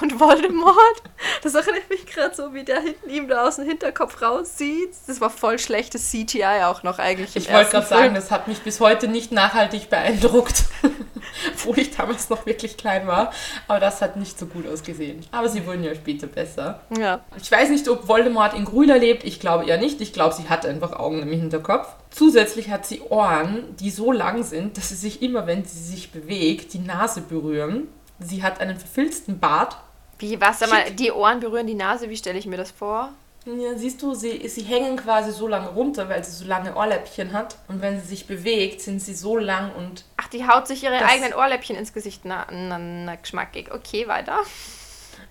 und 0.00 0.18
Voldemort. 0.18 1.02
Das 1.42 1.54
erinnert 1.54 1.90
mich 1.90 2.06
gerade 2.06 2.34
so, 2.34 2.54
wie 2.54 2.64
der 2.64 2.80
hinten 2.80 3.10
ihm 3.10 3.28
da 3.28 3.46
aus 3.46 3.56
dem 3.56 3.66
Hinterkopf 3.66 4.22
raussieht. 4.22 4.94
Das 5.06 5.20
war 5.20 5.28
voll 5.28 5.58
schlechtes 5.58 6.10
CGI 6.10 6.64
auch 6.64 6.82
noch 6.82 6.98
eigentlich. 6.98 7.36
Ich 7.36 7.52
wollte 7.52 7.72
gerade 7.72 7.86
sagen, 7.86 8.14
das 8.14 8.30
hat 8.30 8.48
mich 8.48 8.60
bis 8.60 8.80
heute 8.80 9.08
nicht 9.08 9.32
nachhaltig 9.32 9.90
beeindruckt. 9.90 10.64
Obwohl 11.52 11.78
ich 11.78 11.90
damals 11.90 12.28
noch 12.30 12.46
wirklich 12.46 12.76
klein 12.76 13.06
war. 13.06 13.32
Aber 13.68 13.80
das 13.80 14.00
hat 14.00 14.16
nicht 14.16 14.38
so 14.38 14.46
gut 14.46 14.66
ausgesehen. 14.66 15.24
Aber 15.32 15.48
sie 15.48 15.66
wurden 15.66 15.84
ja 15.84 15.94
später 15.94 16.26
besser. 16.26 16.80
Ja. 16.96 17.20
Ich 17.40 17.50
weiß 17.50 17.70
nicht, 17.70 17.88
ob 17.88 18.08
Voldemort 18.08 18.54
in 18.54 18.64
Grüner 18.64 18.98
lebt. 18.98 19.24
Ich 19.24 19.40
glaube 19.40 19.66
eher 19.66 19.78
nicht. 19.78 20.00
Ich 20.00 20.12
glaube, 20.12 20.34
sie 20.34 20.48
hat 20.48 20.66
einfach 20.66 20.92
Augen 20.92 21.22
im 21.22 21.30
Hinterkopf. 21.30 21.88
Zusätzlich 22.10 22.70
hat 22.70 22.86
sie 22.86 23.02
Ohren, 23.02 23.76
die 23.78 23.90
so 23.90 24.12
lang 24.12 24.42
sind, 24.42 24.76
dass 24.76 24.88
sie 24.88 24.94
sich 24.94 25.22
immer, 25.22 25.46
wenn 25.46 25.64
sie 25.64 25.78
sich 25.78 26.12
bewegt, 26.12 26.72
die 26.72 26.78
Nase 26.78 27.20
berühren. 27.20 27.88
Sie 28.18 28.42
hat 28.42 28.60
einen 28.60 28.78
verfilzten 28.78 29.38
Bart. 29.38 29.76
Wie, 30.18 30.40
was? 30.40 30.60
Sag 30.60 30.70
mal, 30.70 30.90
die 30.92 31.12
Ohren 31.12 31.40
berühren 31.40 31.66
die 31.66 31.74
Nase, 31.74 32.08
wie 32.08 32.16
stelle 32.16 32.38
ich 32.38 32.46
mir 32.46 32.56
das 32.56 32.70
vor? 32.70 33.12
Ja, 33.46 33.76
siehst 33.76 34.02
du, 34.02 34.12
sie, 34.14 34.48
sie 34.48 34.62
hängen 34.62 34.96
quasi 34.96 35.30
so 35.30 35.46
lange 35.46 35.68
runter, 35.68 36.08
weil 36.08 36.24
sie 36.24 36.32
so 36.32 36.44
lange 36.44 36.74
Ohrläppchen 36.74 37.32
hat. 37.32 37.56
Und 37.68 37.80
wenn 37.80 38.00
sie 38.00 38.06
sich 38.06 38.26
bewegt, 38.26 38.80
sind 38.80 39.00
sie 39.00 39.14
so 39.14 39.36
lang 39.36 39.72
und 39.76 40.04
Ach, 40.16 40.26
die 40.28 40.48
haut 40.48 40.66
sich 40.66 40.82
ihre 40.82 40.96
eigenen 41.04 41.32
Ohrläppchen 41.32 41.76
ins 41.76 41.92
Gesicht. 41.92 42.24
Na, 42.24 42.46
na, 42.50 42.78
na, 42.78 43.14
geschmackig. 43.14 43.70
Okay, 43.72 44.08
weiter. 44.08 44.40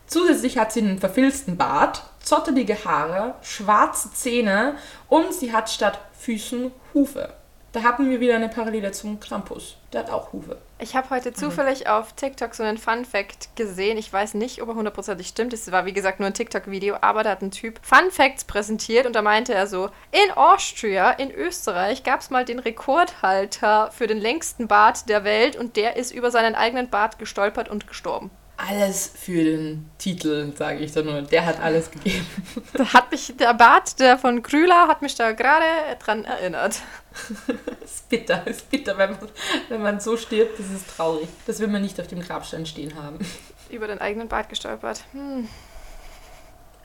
Zusätzlich 0.07 0.57
hat 0.57 0.72
sie 0.72 0.79
einen 0.79 1.00
verfilzten 1.00 1.57
Bart, 1.57 2.03
zottelige 2.24 2.86
Haare, 2.86 3.36
schwarze 3.41 4.13
Zähne 4.13 4.77
und 5.10 5.34
sie 5.34 5.51
hat 5.51 5.69
statt 5.69 6.00
Füßen 6.17 6.72
Hufe. 6.93 7.34
Da 7.75 7.84
haben 7.84 8.10
wir 8.10 8.22
wieder 8.22 8.36
eine 8.36 8.48
Parallele 8.48 8.94
zum 8.94 9.20
Krampus. 9.20 9.75
Der 9.91 10.00
hat 10.00 10.10
auch 10.10 10.32
Hufe. 10.32 10.55
Ich 10.79 10.96
habe 10.96 11.10
heute 11.10 11.34
zufällig 11.34 11.89
auf 11.89 12.13
TikTok 12.13 12.55
so 12.55 12.63
einen 12.63 12.77
Fun 12.77 13.03
Fact 13.03 13.53
gesehen. 13.58 13.98
Ich 13.98 14.13
weiß 14.13 14.36
nicht, 14.36 14.62
ob 14.62 14.70
er 14.70 14.75
hundertprozentig 14.75 15.27
stimmt. 15.27 15.51
Es 15.51 15.70
war, 15.74 15.86
wie 15.86 15.91
gesagt, 15.91 16.22
nur 16.22 16.27
ein 16.27 16.34
TikTok-Video, 16.34 16.96
aber 17.01 17.24
da 17.24 17.32
hat 17.32 17.41
ein 17.41 17.51
Typ 17.51 17.82
Fun 17.82 18.12
Facts 18.12 18.46
präsentiert 18.46 19.05
und 19.05 19.13
da 19.13 19.22
meinte 19.22 19.53
er 19.53 19.67
so, 19.67 19.89
in 20.13 20.32
Austria, 20.38 21.12
in 21.12 21.32
Österreich, 21.32 22.05
gab 22.05 22.22
es 22.22 22.29
mal 22.29 22.46
den 22.46 22.60
Rekordhalter 22.60 23.91
für 23.91 24.08
den 24.08 24.20
längsten 24.20 24.70
Bart 24.70 25.10
der 25.10 25.25
Welt 25.25 25.58
und 25.58 25.75
der 25.75 25.98
ist 25.98 26.13
über 26.13 26.32
seinen 26.32 26.55
eigenen 26.55 26.89
Bart 26.89 27.20
gestolpert 27.20 27.67
und 27.67 27.88
gestorben. 27.88 28.32
Alles 28.58 29.12
für 29.14 29.44
den 29.44 29.90
Titel, 29.98 30.54
sage 30.56 30.80
ich 30.80 30.94
da 30.94 31.02
nur. 31.02 31.22
Der 31.24 31.46
hat 31.46 31.60
alles 31.60 31.92
gegeben. 31.92 32.26
Da 32.74 32.94
hat 32.94 33.12
mich 33.12 33.34
der 33.38 33.54
Bart 33.54 34.00
der 34.00 34.18
von 34.18 34.42
Krüler 34.42 34.88
hat 34.88 35.02
mich 35.02 35.16
da 35.16 35.34
gerade 35.34 35.66
dran 36.00 36.24
erinnert. 36.24 36.82
ist 37.84 38.08
bitter, 38.10 38.48
ist 38.48 38.70
bitter, 38.70 38.98
wenn 38.98 39.12
man, 39.12 39.30
wenn 39.70 39.82
man 39.82 40.00
so 40.00 40.16
stirbt. 40.16 40.58
Das 40.60 40.70
ist 40.70 40.96
traurig. 40.96 41.28
Das 41.46 41.60
will 41.60 41.68
man 41.68 41.82
nicht 41.82 42.00
auf 42.00 42.08
dem 42.08 42.22
Grabstein 42.22 42.66
stehen 42.66 42.96
haben. 42.96 43.20
Über 43.70 43.88
den 43.88 44.00
eigenen 44.00 44.30
Bart 44.30 44.50
gestolpert. 44.50 45.04
Hm. 45.12 45.50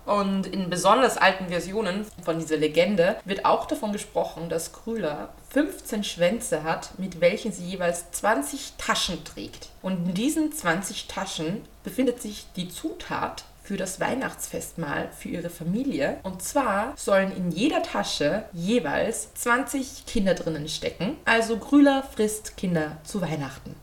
Und 0.06 0.46
in 0.46 0.70
besonders 0.70 1.18
alten 1.18 1.48
Versionen 1.48 2.06
von 2.24 2.38
dieser 2.38 2.56
Legende 2.56 3.16
wird 3.24 3.44
auch 3.44 3.66
davon 3.66 3.92
gesprochen, 3.92 4.48
dass 4.48 4.72
Krüler 4.72 5.28
15 5.50 6.04
Schwänze 6.04 6.62
hat, 6.62 6.98
mit 6.98 7.20
welchen 7.20 7.52
sie 7.52 7.64
jeweils 7.64 8.10
20 8.12 8.74
Taschen 8.78 9.24
trägt. 9.24 9.68
Und 9.82 10.06
in 10.08 10.14
diesen 10.14 10.52
20 10.52 11.08
Taschen 11.08 11.62
befindet 11.82 12.22
sich 12.22 12.46
die 12.54 12.68
Zutat 12.68 13.44
für 13.62 13.76
das 13.76 14.00
Weihnachtsfestmahl 14.00 15.10
für 15.16 15.28
ihre 15.28 15.50
Familie. 15.50 16.18
Und 16.22 16.42
zwar 16.42 16.92
sollen 16.96 17.30
in 17.36 17.50
jeder 17.50 17.82
Tasche 17.82 18.44
jeweils 18.52 19.32
20 19.34 20.06
Kinder 20.06 20.34
drinnen 20.34 20.68
stecken. 20.68 21.16
Also 21.24 21.56
Grüler 21.56 22.02
frisst 22.02 22.56
Kinder 22.56 22.98
zu 23.04 23.20
Weihnachten. 23.20 23.74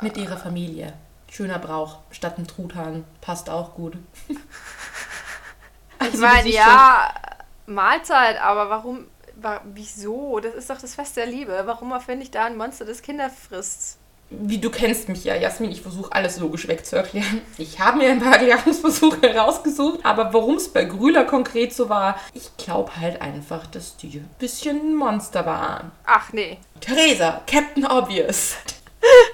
Mit 0.00 0.16
ihrer 0.16 0.36
Familie. 0.36 0.94
Schöner 1.30 1.58
Brauch. 1.58 1.98
Statt 2.10 2.38
ein 2.38 2.46
Truthahn. 2.46 3.04
Passt 3.20 3.50
auch 3.50 3.74
gut. 3.74 3.96
Ich 4.28 4.36
Also, 5.98 6.18
meine, 6.18 6.38
das 6.38 6.46
ist 6.46 6.54
ja, 6.54 7.14
Mahlzeit, 7.66 8.40
aber 8.40 8.68
warum, 8.68 9.06
wa- 9.44 9.60
wieso? 9.72 10.40
Das 10.40 10.54
ist 10.54 10.68
doch 10.70 10.78
das 10.80 10.94
Fest 10.96 11.16
der 11.16 11.26
Liebe. 11.26 11.62
Warum 11.66 11.92
erfinde 11.92 12.24
ich 12.24 12.30
da 12.32 12.46
ein 12.46 12.56
Monster, 12.56 12.84
das 12.84 13.02
Kinder 13.02 13.30
frisst? 13.30 13.98
Wie 14.30 14.58
du 14.58 14.70
kennst 14.70 15.08
mich 15.08 15.22
ja, 15.24 15.36
Jasmin, 15.36 15.70
ich 15.70 15.82
versuche 15.82 16.10
alles 16.10 16.38
logisch 16.40 16.66
wegzuerklären. 16.66 17.42
Ich 17.58 17.78
habe 17.78 17.98
mir 17.98 18.08
ein 18.10 18.20
paar 18.20 18.32
Erklärungsversuche 18.40 19.36
rausgesucht, 19.36 20.00
aber 20.02 20.32
warum 20.32 20.56
es 20.56 20.70
bei 20.70 20.84
Grüler 20.84 21.24
konkret 21.24 21.72
so 21.74 21.88
war, 21.88 22.18
ich 22.32 22.56
glaube 22.56 22.96
halt 22.98 23.20
einfach, 23.22 23.66
dass 23.66 23.96
die 23.98 24.16
ein 24.18 24.28
bisschen 24.38 24.96
Monster 24.96 25.46
waren. 25.46 25.92
Ach 26.06 26.32
nee. 26.32 26.58
Theresa, 26.80 27.42
Captain 27.46 27.86
Obvious. 27.86 28.54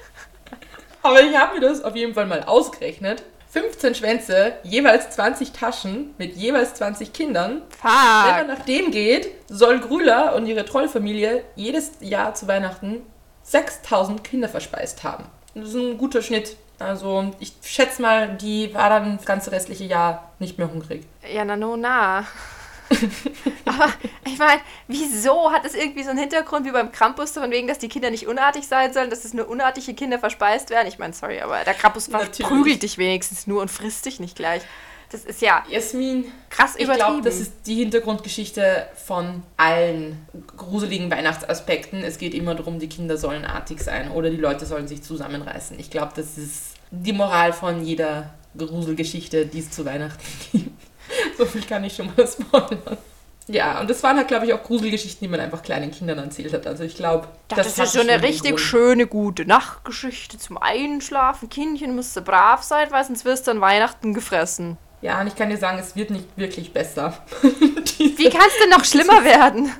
aber 1.02 1.22
ich 1.22 1.36
habe 1.36 1.54
mir 1.54 1.60
das 1.66 1.82
auf 1.82 1.94
jeden 1.96 2.12
Fall 2.14 2.26
mal 2.26 2.42
ausgerechnet. 2.42 3.22
15 3.50 3.96
Schwänze, 3.96 4.52
jeweils 4.62 5.10
20 5.10 5.52
Taschen 5.52 6.14
mit 6.18 6.36
jeweils 6.36 6.74
20 6.74 7.12
Kindern. 7.12 7.62
Wenn 7.82 7.90
man 7.90 8.38
Fuck. 8.38 8.58
nach 8.58 8.64
dem 8.64 8.92
geht, 8.92 9.28
soll 9.48 9.80
Grüler 9.80 10.36
und 10.36 10.46
ihre 10.46 10.64
Trollfamilie 10.64 11.42
jedes 11.56 11.92
Jahr 12.00 12.34
zu 12.34 12.46
Weihnachten 12.46 13.02
6000 13.42 14.22
Kinder 14.22 14.48
verspeist 14.48 15.02
haben. 15.02 15.24
Das 15.54 15.70
ist 15.70 15.74
ein 15.74 15.98
guter 15.98 16.22
Schnitt. 16.22 16.56
Also 16.78 17.32
ich 17.40 17.52
schätze 17.62 18.00
mal, 18.00 18.36
die 18.36 18.72
war 18.72 18.88
dann 18.88 19.16
das 19.16 19.26
ganze 19.26 19.50
restliche 19.50 19.84
Jahr 19.84 20.30
nicht 20.38 20.56
mehr 20.56 20.72
hungrig. 20.72 21.04
Ja, 21.30 21.44
na, 21.44 21.56
no, 21.56 21.76
na. 21.76 22.24
Aber 23.64 23.92
ich 24.26 24.38
meine, 24.38 24.60
wieso 24.88 25.52
hat 25.52 25.64
es 25.64 25.74
irgendwie 25.74 26.02
so 26.02 26.10
einen 26.10 26.18
Hintergrund 26.18 26.66
wie 26.66 26.72
beim 26.72 26.92
Krampus, 26.92 27.32
von 27.32 27.50
wegen, 27.50 27.68
dass 27.68 27.78
die 27.78 27.88
Kinder 27.88 28.10
nicht 28.10 28.26
unartig 28.26 28.66
sein 28.66 28.92
sollen, 28.92 29.10
dass 29.10 29.24
es 29.24 29.32
nur 29.32 29.48
unartige 29.48 29.94
Kinder 29.94 30.18
verspeist 30.18 30.70
werden? 30.70 30.88
Ich 30.88 30.98
meine, 30.98 31.12
sorry, 31.12 31.40
aber 31.40 31.62
der 31.64 31.74
Krampus 31.74 32.08
verprügelt 32.08 32.82
dich 32.82 32.98
wenigstens 32.98 33.46
nur 33.46 33.62
und 33.62 33.70
frisst 33.70 34.06
dich 34.06 34.20
nicht 34.20 34.36
gleich. 34.36 34.62
Das 35.10 35.24
ist 35.24 35.42
ja 35.42 35.64
Jasmin, 35.68 36.30
krass 36.50 36.76
ich 36.76 36.84
übertrieben. 36.84 37.08
glaube, 37.08 37.22
das 37.28 37.40
ist 37.40 37.52
die 37.66 37.76
Hintergrundgeschichte 37.76 38.86
von 38.94 39.42
allen 39.56 40.24
gruseligen 40.56 41.10
Weihnachtsaspekten. 41.10 42.04
Es 42.04 42.18
geht 42.18 42.32
immer 42.32 42.54
darum, 42.54 42.78
die 42.78 42.88
Kinder 42.88 43.16
sollen 43.16 43.44
artig 43.44 43.80
sein 43.80 44.12
oder 44.12 44.30
die 44.30 44.36
Leute 44.36 44.66
sollen 44.66 44.86
sich 44.86 45.02
zusammenreißen. 45.02 45.80
Ich 45.80 45.90
glaube, 45.90 46.12
das 46.14 46.38
ist 46.38 46.74
die 46.92 47.12
Moral 47.12 47.52
von 47.52 47.84
jeder 47.84 48.34
Gruselgeschichte, 48.56 49.46
die 49.46 49.58
es 49.58 49.72
zu 49.72 49.84
Weihnachten 49.84 50.22
gibt. 50.52 50.89
So 51.38 51.46
viel 51.46 51.62
kann 51.62 51.84
ich 51.84 51.94
schon 51.96 52.10
mal 52.16 52.26
spoilern. 52.26 52.98
Ja, 53.46 53.80
und 53.80 53.90
das 53.90 54.02
waren 54.02 54.16
halt, 54.16 54.28
glaube 54.28 54.46
ich, 54.46 54.52
auch 54.52 54.62
Gruselgeschichten, 54.62 55.26
die 55.26 55.28
man 55.28 55.40
einfach 55.40 55.62
kleinen 55.62 55.90
Kindern 55.90 56.18
erzählt 56.18 56.52
hat. 56.52 56.66
Also 56.66 56.84
ich 56.84 56.94
glaube, 56.94 57.26
das, 57.48 57.66
ist 57.66 57.78
ja 57.78 57.86
schon 57.86 58.08
eine 58.08 58.22
richtig 58.22 58.50
Grund. 58.50 58.60
schöne, 58.60 59.06
gute 59.06 59.44
Nachtgeschichte 59.44 60.38
zum 60.38 60.56
Einschlafen. 60.58 61.48
Kindchen, 61.48 61.96
musst 61.96 62.16
du 62.16 62.20
brav 62.20 62.62
sein, 62.62 62.88
weil 62.90 63.04
sonst 63.04 63.24
wirst 63.24 63.46
du 63.46 63.50
an 63.50 63.60
Weihnachten 63.60 64.14
gefressen. 64.14 64.76
Ja, 65.02 65.20
und 65.20 65.26
ich 65.26 65.34
kann 65.34 65.50
dir 65.50 65.56
sagen, 65.56 65.78
es 65.78 65.96
wird 65.96 66.10
nicht 66.10 66.26
wirklich 66.36 66.72
besser. 66.72 67.16
Wie 67.42 68.30
kann 68.30 68.46
es 68.46 68.58
denn 68.62 68.70
noch 68.70 68.84
schlimmer 68.84 69.24
werden? 69.24 69.72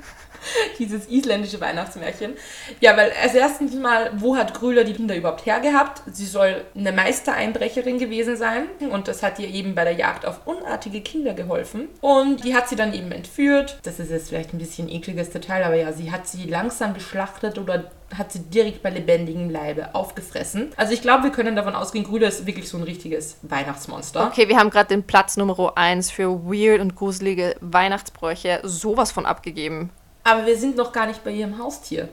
dieses 0.79 1.07
isländische 1.07 1.61
Weihnachtsmärchen. 1.61 2.33
Ja, 2.79 2.95
weil 2.97 3.11
als 3.21 3.33
erstes 3.33 3.73
mal, 3.73 4.11
wo 4.15 4.35
hat 4.35 4.53
Grüler 4.53 4.83
die 4.83 4.93
Kinder 4.93 5.15
überhaupt 5.15 5.45
hergehabt? 5.45 6.01
Sie 6.11 6.25
soll 6.25 6.63
eine 6.75 6.91
Meistereinbrecherin 6.91 7.97
gewesen 7.97 8.35
sein 8.37 8.65
und 8.91 9.07
das 9.07 9.23
hat 9.23 9.39
ihr 9.39 9.47
eben 9.47 9.75
bei 9.75 9.83
der 9.83 9.93
Jagd 9.93 10.25
auf 10.25 10.41
unartige 10.45 11.01
Kinder 11.01 11.33
geholfen. 11.33 11.87
Und 12.01 12.43
die 12.43 12.55
hat 12.55 12.69
sie 12.69 12.75
dann 12.75 12.93
eben 12.93 13.11
entführt. 13.11 13.79
Das 13.83 13.99
ist 13.99 14.11
jetzt 14.11 14.29
vielleicht 14.29 14.53
ein 14.53 14.57
bisschen 14.57 14.89
ekliges 14.89 15.29
Detail, 15.29 15.63
aber 15.63 15.75
ja, 15.75 15.91
sie 15.93 16.11
hat 16.11 16.27
sie 16.27 16.45
langsam 16.45 16.93
geschlachtet 16.93 17.57
oder 17.57 17.91
hat 18.17 18.31
sie 18.31 18.39
direkt 18.39 18.81
bei 18.81 18.89
lebendigem 18.89 19.49
Leibe 19.49 19.95
aufgefressen. 19.95 20.71
Also 20.75 20.93
ich 20.93 21.01
glaube, 21.01 21.23
wir 21.23 21.31
können 21.31 21.55
davon 21.55 21.75
ausgehen, 21.75 22.03
Grüler 22.03 22.27
ist 22.27 22.45
wirklich 22.45 22.67
so 22.67 22.77
ein 22.77 22.83
richtiges 22.83 23.37
Weihnachtsmonster. 23.41 24.27
Okay, 24.27 24.49
wir 24.49 24.57
haben 24.57 24.69
gerade 24.69 24.89
den 24.89 25.03
Platz 25.03 25.37
Nummer 25.37 25.73
1 25.75 26.11
für 26.11 26.43
weird 26.43 26.81
und 26.81 26.95
gruselige 26.95 27.55
Weihnachtsbräuche 27.61 28.59
sowas 28.63 29.11
von 29.11 29.25
abgegeben. 29.25 29.91
Aber 30.23 30.45
wir 30.45 30.57
sind 30.57 30.75
noch 30.77 30.91
gar 30.91 31.07
nicht 31.07 31.23
bei 31.23 31.31
ihrem 31.31 31.57
Haustier. 31.57 32.09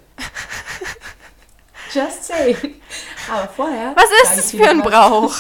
Just 1.93 2.25
saying. 2.25 2.81
Aber 3.31 3.49
vorher. 3.49 3.95
Was 3.95 4.11
ist 4.23 4.39
das 4.39 4.51
für 4.51 4.69
ein. 4.69 4.81
Brauch? 4.81 5.35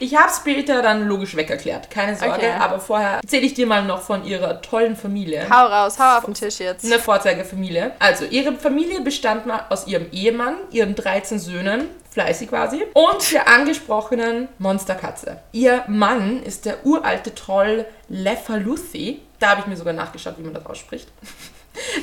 Ich 0.00 0.16
habe 0.16 0.30
später 0.34 0.82
dann 0.82 1.06
logisch 1.06 1.36
wegerklärt. 1.36 1.90
Keine 1.90 2.16
Sorge. 2.16 2.34
Okay. 2.34 2.52
Aber 2.58 2.80
vorher 2.80 3.20
erzähle 3.22 3.46
ich 3.46 3.54
dir 3.54 3.66
mal 3.66 3.84
noch 3.84 4.02
von 4.02 4.24
ihrer 4.24 4.62
tollen 4.62 4.96
Familie. 4.96 5.46
Hau 5.50 5.66
raus, 5.66 5.98
hau 5.98 6.18
auf 6.18 6.24
den 6.24 6.34
Tisch 6.34 6.58
jetzt. 6.58 6.84
Eine 6.84 6.98
Vorzeigefamilie. 6.98 7.92
Also, 7.98 8.24
ihre 8.24 8.54
Familie 8.54 9.00
bestand 9.00 9.46
mal 9.46 9.66
aus 9.68 9.86
ihrem 9.86 10.10
Ehemann, 10.10 10.56
ihren 10.70 10.94
13 10.94 11.38
Söhnen, 11.38 11.88
fleißig 12.10 12.48
quasi, 12.48 12.84
und 12.94 13.32
der 13.32 13.48
angesprochenen 13.48 14.48
Monsterkatze. 14.58 15.40
Ihr 15.52 15.84
Mann 15.86 16.42
ist 16.42 16.64
der 16.64 16.84
uralte 16.86 17.34
Troll 17.34 17.84
Lefaluthi. 18.08 19.20
Da 19.38 19.50
habe 19.50 19.60
ich 19.60 19.66
mir 19.66 19.76
sogar 19.76 19.92
nachgeschaut, 19.92 20.38
wie 20.38 20.42
man 20.42 20.54
das 20.54 20.64
ausspricht. 20.66 21.08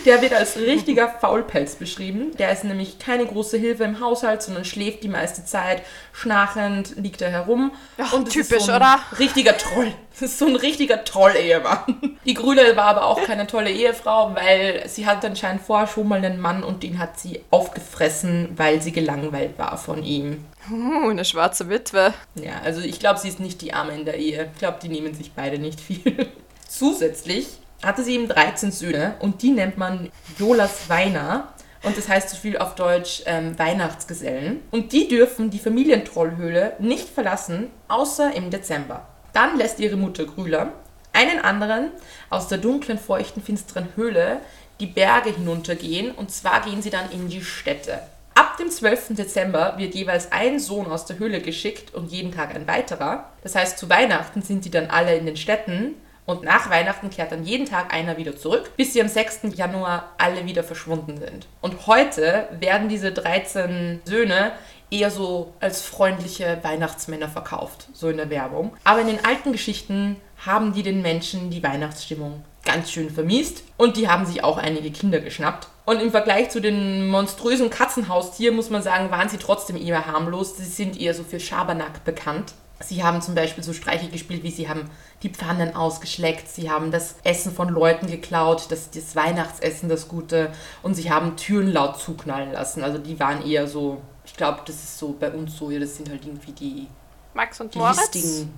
Der 0.05 0.21
wird 0.21 0.33
als 0.33 0.57
richtiger 0.57 1.09
Faulpelz 1.09 1.75
beschrieben. 1.75 2.35
Der 2.37 2.51
ist 2.51 2.63
nämlich 2.63 2.99
keine 2.99 3.25
große 3.25 3.57
Hilfe 3.57 3.83
im 3.83 3.99
Haushalt, 3.99 4.41
sondern 4.41 4.65
schläft 4.65 5.03
die 5.03 5.07
meiste 5.07 5.45
Zeit. 5.45 5.83
Schnarchend 6.13 6.95
liegt 6.97 7.21
er 7.21 7.29
herum. 7.29 7.71
Ach, 7.97 8.13
Und 8.13 8.29
typisch, 8.29 8.63
so 8.63 8.73
oder? 8.73 8.99
Richtiger 9.19 9.57
Troll. 9.57 9.93
Das 10.11 10.29
ist 10.29 10.39
so 10.39 10.45
ein 10.45 10.57
richtiger 10.57 11.03
Troll-Ehemann. 11.03 12.17
Die 12.25 12.33
Grüne 12.33 12.75
war 12.75 12.83
aber 12.83 13.05
auch 13.05 13.23
keine 13.23 13.47
tolle 13.47 13.71
Ehefrau, 13.71 14.35
weil 14.35 14.87
sie 14.87 15.07
hatte 15.07 15.27
anscheinend 15.27 15.61
vorher 15.63 15.87
schon 15.87 16.07
mal 16.07 16.17
einen 16.23 16.39
Mann 16.39 16.63
und 16.63 16.83
den 16.83 16.99
hat 16.99 17.17
sie 17.17 17.41
aufgefressen, 17.49 18.49
weil 18.55 18.81
sie 18.81 18.91
gelangweilt 18.91 19.57
war 19.57 19.77
von 19.77 20.03
ihm. 20.03 20.45
Uh, 20.69 21.09
eine 21.09 21.25
schwarze 21.25 21.69
Witwe. 21.69 22.13
Ja, 22.35 22.59
also 22.63 22.81
ich 22.81 22.99
glaube, 22.99 23.19
sie 23.19 23.29
ist 23.29 23.39
nicht 23.39 23.61
die 23.61 23.73
Arme 23.73 23.95
in 23.95 24.05
der 24.05 24.17
Ehe. 24.17 24.49
Ich 24.53 24.59
glaube, 24.59 24.77
die 24.83 24.89
nehmen 24.89 25.15
sich 25.15 25.31
beide 25.31 25.57
nicht 25.57 25.79
viel. 25.79 26.27
Zusätzlich 26.67 27.47
hatte 27.83 28.03
sie 28.03 28.15
eben 28.15 28.27
13 28.27 28.71
Söhne 28.71 29.15
und 29.19 29.41
die 29.41 29.51
nennt 29.51 29.77
man 29.77 30.11
Jolas 30.37 30.89
Weiner. 30.89 31.53
Und 31.83 31.97
das 31.97 32.07
heißt 32.07 32.29
so 32.29 32.37
viel 32.37 32.57
auf 32.57 32.75
Deutsch 32.75 33.23
ähm, 33.25 33.57
Weihnachtsgesellen. 33.57 34.61
Und 34.69 34.91
die 34.91 35.07
dürfen 35.07 35.49
die 35.49 35.57
Familientrollhöhle 35.57 36.73
nicht 36.79 37.09
verlassen, 37.09 37.71
außer 37.87 38.35
im 38.35 38.51
Dezember. 38.51 39.07
Dann 39.33 39.57
lässt 39.57 39.79
ihre 39.79 39.95
Mutter 39.95 40.25
Grüler 40.25 40.73
einen 41.13 41.39
anderen 41.39 41.91
aus 42.29 42.47
der 42.47 42.59
dunklen, 42.59 42.99
feuchten, 42.99 43.41
finsteren 43.41 43.89
Höhle 43.95 44.41
die 44.79 44.87
Berge 44.87 45.31
hinuntergehen. 45.31 46.11
Und 46.11 46.31
zwar 46.31 46.61
gehen 46.61 46.81
sie 46.81 46.89
dann 46.89 47.09
in 47.11 47.29
die 47.29 47.43
Städte. 47.43 47.99
Ab 48.33 48.57
dem 48.57 48.69
12. 48.69 49.15
Dezember 49.15 49.75
wird 49.77 49.93
jeweils 49.93 50.31
ein 50.31 50.59
Sohn 50.59 50.87
aus 50.87 51.05
der 51.05 51.19
Höhle 51.19 51.41
geschickt 51.41 51.93
und 51.93 52.11
jeden 52.11 52.31
Tag 52.31 52.55
ein 52.55 52.67
weiterer. 52.67 53.29
Das 53.43 53.55
heißt, 53.55 53.77
zu 53.77 53.89
Weihnachten 53.89 54.41
sind 54.41 54.65
die 54.65 54.71
dann 54.71 54.89
alle 54.89 55.15
in 55.15 55.25
den 55.25 55.37
Städten 55.37 55.95
und 56.31 56.43
nach 56.43 56.69
Weihnachten 56.69 57.09
kehrt 57.09 57.31
dann 57.31 57.43
jeden 57.43 57.65
Tag 57.65 57.93
einer 57.93 58.17
wieder 58.17 58.35
zurück, 58.35 58.71
bis 58.77 58.93
sie 58.93 59.01
am 59.01 59.07
6. 59.07 59.55
Januar 59.55 60.11
alle 60.17 60.45
wieder 60.45 60.63
verschwunden 60.63 61.17
sind. 61.17 61.47
Und 61.61 61.87
heute 61.87 62.47
werden 62.59 62.89
diese 62.89 63.11
13 63.11 64.01
Söhne 64.05 64.53
eher 64.89 65.11
so 65.11 65.53
als 65.59 65.81
freundliche 65.81 66.59
Weihnachtsmänner 66.61 67.29
verkauft, 67.29 67.87
so 67.93 68.09
in 68.09 68.17
der 68.17 68.29
Werbung. 68.29 68.75
Aber 68.83 69.01
in 69.01 69.07
den 69.07 69.23
alten 69.25 69.51
Geschichten 69.51 70.17
haben 70.45 70.73
die 70.73 70.83
den 70.83 71.01
Menschen 71.01 71.49
die 71.49 71.63
Weihnachtsstimmung 71.63 72.43
ganz 72.63 72.91
schön 72.91 73.09
vermiest 73.09 73.63
und 73.77 73.97
die 73.97 74.07
haben 74.07 74.25
sich 74.25 74.43
auch 74.43 74.57
einige 74.57 74.91
Kinder 74.91 75.19
geschnappt. 75.19 75.67
Und 75.85 76.01
im 76.01 76.11
Vergleich 76.11 76.49
zu 76.49 76.61
den 76.61 77.07
monströsen 77.07 77.69
Katzenhaustieren 77.69 78.55
muss 78.55 78.69
man 78.69 78.83
sagen, 78.83 79.11
waren 79.11 79.29
sie 79.29 79.37
trotzdem 79.37 79.75
eher 79.75 80.05
harmlos. 80.05 80.57
Sie 80.57 80.63
sind 80.63 80.99
eher 80.99 81.13
so 81.13 81.23
für 81.23 81.39
Schabernack 81.39 82.03
bekannt. 82.05 82.53
Sie 82.81 83.03
haben 83.03 83.21
zum 83.21 83.35
Beispiel 83.35 83.63
so 83.63 83.73
Streiche 83.73 84.09
gespielt, 84.09 84.43
wie 84.43 84.51
sie 84.51 84.69
haben 84.69 84.89
die 85.23 85.29
Pfannen 85.29 85.75
ausgeschleckt, 85.75 86.47
sie 86.47 86.69
haben 86.69 86.91
das 86.91 87.15
Essen 87.23 87.53
von 87.53 87.69
Leuten 87.69 88.07
geklaut, 88.07 88.67
das, 88.69 88.89
das 88.91 89.15
Weihnachtsessen, 89.15 89.87
das 89.87 90.07
Gute, 90.07 90.51
und 90.81 90.95
sie 90.95 91.11
haben 91.11 91.37
Türen 91.37 91.71
laut 91.71 91.99
zuknallen 91.99 92.51
lassen. 92.51 92.83
Also 92.83 92.97
die 92.97 93.19
waren 93.19 93.45
eher 93.45 93.67
so, 93.67 94.01
ich 94.25 94.35
glaube, 94.35 94.61
das 94.65 94.75
ist 94.75 94.97
so 94.97 95.15
bei 95.19 95.31
uns 95.31 95.57
so, 95.57 95.69
ja, 95.69 95.79
das 95.79 95.95
sind 95.95 96.09
halt 96.09 96.25
irgendwie 96.25 96.51
die, 96.51 96.87
Max 97.33 97.61
und 97.61 97.73
die 97.73 97.79
Moritz. 97.79 97.97
listigen. 98.13 98.57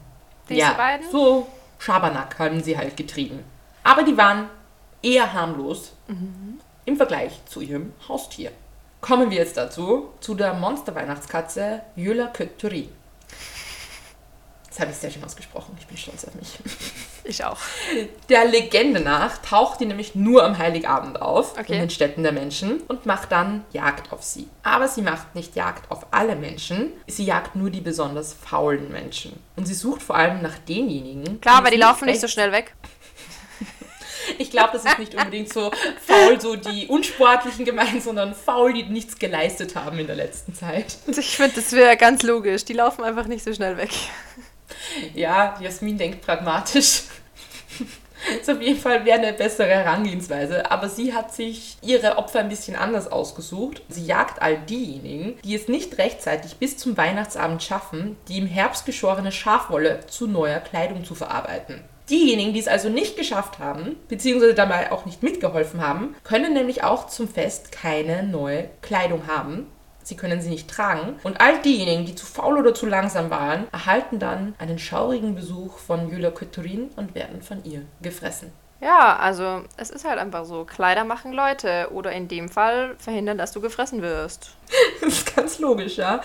diese 0.49 0.59
ja, 0.59 0.73
beiden? 0.73 1.11
so 1.11 1.47
Schabernack 1.79 2.39
haben 2.39 2.63
sie 2.63 2.77
halt 2.77 2.95
getrieben. 2.95 3.43
Aber 3.83 4.03
die 4.03 4.17
waren 4.17 4.49
eher 5.01 5.33
harmlos 5.33 5.91
im 6.85 6.97
Vergleich 6.97 7.41
zu 7.45 7.61
ihrem 7.61 7.93
Haustier. 8.07 8.51
Kommen 9.01 9.29
wir 9.29 9.37
jetzt 9.37 9.57
dazu, 9.57 10.09
zu 10.21 10.33
der 10.33 10.53
Monster-Weihnachtskatze 10.53 11.81
Jöla 11.97 12.27
Kötturi. 12.27 12.87
Das 14.73 14.79
habe 14.79 14.91
ich 14.91 14.97
sehr 14.97 15.11
schön 15.11 15.23
ausgesprochen. 15.23 15.77
Ich 15.79 15.85
bin 15.85 15.95
stolz 15.97 16.25
auf 16.25 16.33
mich. 16.35 16.47
Ich 17.25 17.45
auch. 17.45 17.57
Der 18.27 18.43
Legende 18.43 18.99
nach 18.99 19.37
taucht 19.37 19.79
die 19.79 19.85
nämlich 19.85 20.13
nur 20.13 20.43
am 20.43 20.57
Heiligabend 20.57 21.21
auf 21.21 21.57
Okay. 21.57 21.71
in 21.75 21.79
den 21.79 21.89
Städten 21.89 22.21
der 22.21 22.33
Menschen 22.33 22.81
und 22.89 23.05
macht 23.05 23.31
dann 23.31 23.63
Jagd 23.71 24.11
auf 24.11 24.21
sie. 24.23 24.49
Aber 24.61 24.89
sie 24.89 25.01
macht 25.01 25.33
nicht 25.33 25.55
Jagd 25.55 25.89
auf 25.89 26.07
alle 26.11 26.35
Menschen, 26.35 26.91
sie 27.07 27.23
jagt 27.23 27.55
nur 27.55 27.69
die 27.69 27.79
besonders 27.79 28.33
faulen 28.33 28.91
Menschen. 28.91 29.39
Und 29.55 29.67
sie 29.67 29.73
sucht 29.73 30.03
vor 30.03 30.17
allem 30.17 30.41
nach 30.41 30.57
denjenigen. 30.67 31.39
Klar, 31.39 31.59
aber 31.59 31.71
die 31.71 31.77
laufen 31.77 32.07
nicht 32.07 32.19
so 32.19 32.27
schnell 32.27 32.51
weg. 32.51 32.73
Ich 34.37 34.51
glaube, 34.51 34.69
das 34.73 34.85
ist 34.85 34.99
nicht 34.99 35.15
unbedingt 35.15 35.51
so 35.51 35.69
faul, 36.05 36.39
so 36.39 36.55
die 36.55 36.87
Unsportlichen 36.87 37.65
gemeint, 37.65 38.01
sondern 38.01 38.33
faul, 38.33 38.71
die 38.73 38.83
nichts 38.83 39.17
geleistet 39.19 39.75
haben 39.75 39.99
in 39.99 40.07
der 40.07 40.15
letzten 40.15 40.53
Zeit. 40.55 40.95
Ich 41.07 41.35
finde, 41.35 41.55
das 41.55 41.73
wäre 41.73 41.97
ganz 41.97 42.23
logisch. 42.23 42.63
Die 42.63 42.71
laufen 42.73 43.03
einfach 43.03 43.27
nicht 43.27 43.43
so 43.43 43.53
schnell 43.53 43.75
weg. 43.77 43.91
Ja, 45.13 45.57
Jasmin 45.61 45.97
denkt 45.97 46.25
pragmatisch. 46.25 47.03
ist 48.39 48.49
auf 48.49 48.61
jeden 48.61 48.79
Fall 48.79 49.05
wäre 49.05 49.19
eine 49.19 49.33
bessere 49.33 49.69
Herangehensweise. 49.69 50.69
Aber 50.71 50.89
sie 50.89 51.13
hat 51.13 51.33
sich 51.33 51.77
ihre 51.81 52.17
Opfer 52.17 52.39
ein 52.39 52.49
bisschen 52.49 52.75
anders 52.75 53.11
ausgesucht. 53.11 53.81
Sie 53.89 54.05
jagt 54.05 54.41
all 54.41 54.57
diejenigen, 54.57 55.39
die 55.43 55.55
es 55.55 55.67
nicht 55.67 55.97
rechtzeitig 55.97 56.57
bis 56.57 56.77
zum 56.77 56.97
Weihnachtsabend 56.97 57.63
schaffen, 57.63 58.17
die 58.27 58.37
im 58.37 58.47
Herbst 58.47 58.85
geschorene 58.85 59.31
Schafwolle 59.31 60.01
zu 60.07 60.27
neuer 60.27 60.59
Kleidung 60.59 61.03
zu 61.03 61.15
verarbeiten. 61.15 61.81
Diejenigen, 62.09 62.53
die 62.53 62.59
es 62.59 62.67
also 62.67 62.89
nicht 62.89 63.15
geschafft 63.15 63.59
haben, 63.59 63.95
beziehungsweise 64.09 64.53
dabei 64.53 64.91
auch 64.91 65.05
nicht 65.05 65.23
mitgeholfen 65.23 65.81
haben, 65.81 66.15
können 66.25 66.53
nämlich 66.53 66.83
auch 66.83 67.07
zum 67.07 67.29
Fest 67.29 67.71
keine 67.71 68.23
neue 68.23 68.69
Kleidung 68.81 69.27
haben. 69.27 69.67
Sie 70.03 70.15
können 70.15 70.41
sie 70.41 70.49
nicht 70.49 70.69
tragen. 70.69 71.19
Und 71.23 71.41
all 71.41 71.61
diejenigen, 71.61 72.05
die 72.05 72.15
zu 72.15 72.25
faul 72.25 72.57
oder 72.57 72.73
zu 72.73 72.85
langsam 72.85 73.29
waren, 73.29 73.65
erhalten 73.71 74.19
dann 74.19 74.53
einen 74.59 74.79
schaurigen 74.79 75.35
Besuch 75.35 75.77
von 75.77 76.09
Julia 76.09 76.31
Kötturin 76.31 76.89
und 76.95 77.15
werden 77.15 77.41
von 77.41 77.63
ihr 77.63 77.81
gefressen. 78.01 78.51
Ja, 78.83 79.15
also 79.15 79.63
es 79.77 79.89
ist 79.89 80.03
halt 80.03 80.19
einfach 80.19 80.43
so. 80.43 80.65
Kleider 80.65 81.05
machen 81.05 81.31
Leute 81.31 81.87
oder 81.93 82.11
in 82.11 82.27
dem 82.27 82.49
Fall 82.49 82.95
verhindern, 82.97 83.37
dass 83.37 83.53
du 83.53 83.61
gefressen 83.61 84.01
wirst. 84.01 84.51
Das 85.01 85.13
ist 85.13 85.35
ganz 85.35 85.59
logisch, 85.59 85.97
ja. 85.97 86.21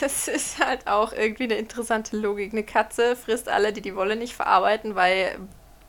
Es 0.00 0.28
ist 0.28 0.64
halt 0.64 0.86
auch 0.86 1.12
irgendwie 1.12 1.44
eine 1.44 1.56
interessante 1.56 2.16
Logik. 2.16 2.52
Eine 2.52 2.64
Katze 2.64 3.16
frisst 3.16 3.48
alle, 3.48 3.72
die 3.72 3.80
die 3.80 3.96
Wolle 3.96 4.16
nicht 4.16 4.34
verarbeiten, 4.34 4.94
weil 4.94 5.38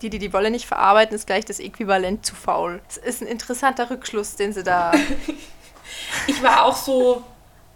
die, 0.01 0.09
die 0.09 0.19
die 0.19 0.33
Wolle 0.33 0.51
nicht 0.51 0.65
verarbeiten, 0.65 1.15
ist 1.15 1.27
gleich 1.27 1.45
das 1.45 1.59
Äquivalent 1.59 2.25
zu 2.25 2.35
faul. 2.35 2.81
Es 2.87 2.97
ist 2.97 3.21
ein 3.21 3.27
interessanter 3.27 3.89
Rückschluss, 3.89 4.35
den 4.35 4.53
sie 4.53 4.63
da... 4.63 4.91
Ich 6.27 6.41
war 6.43 6.65
auch 6.65 6.75
so, 6.75 7.23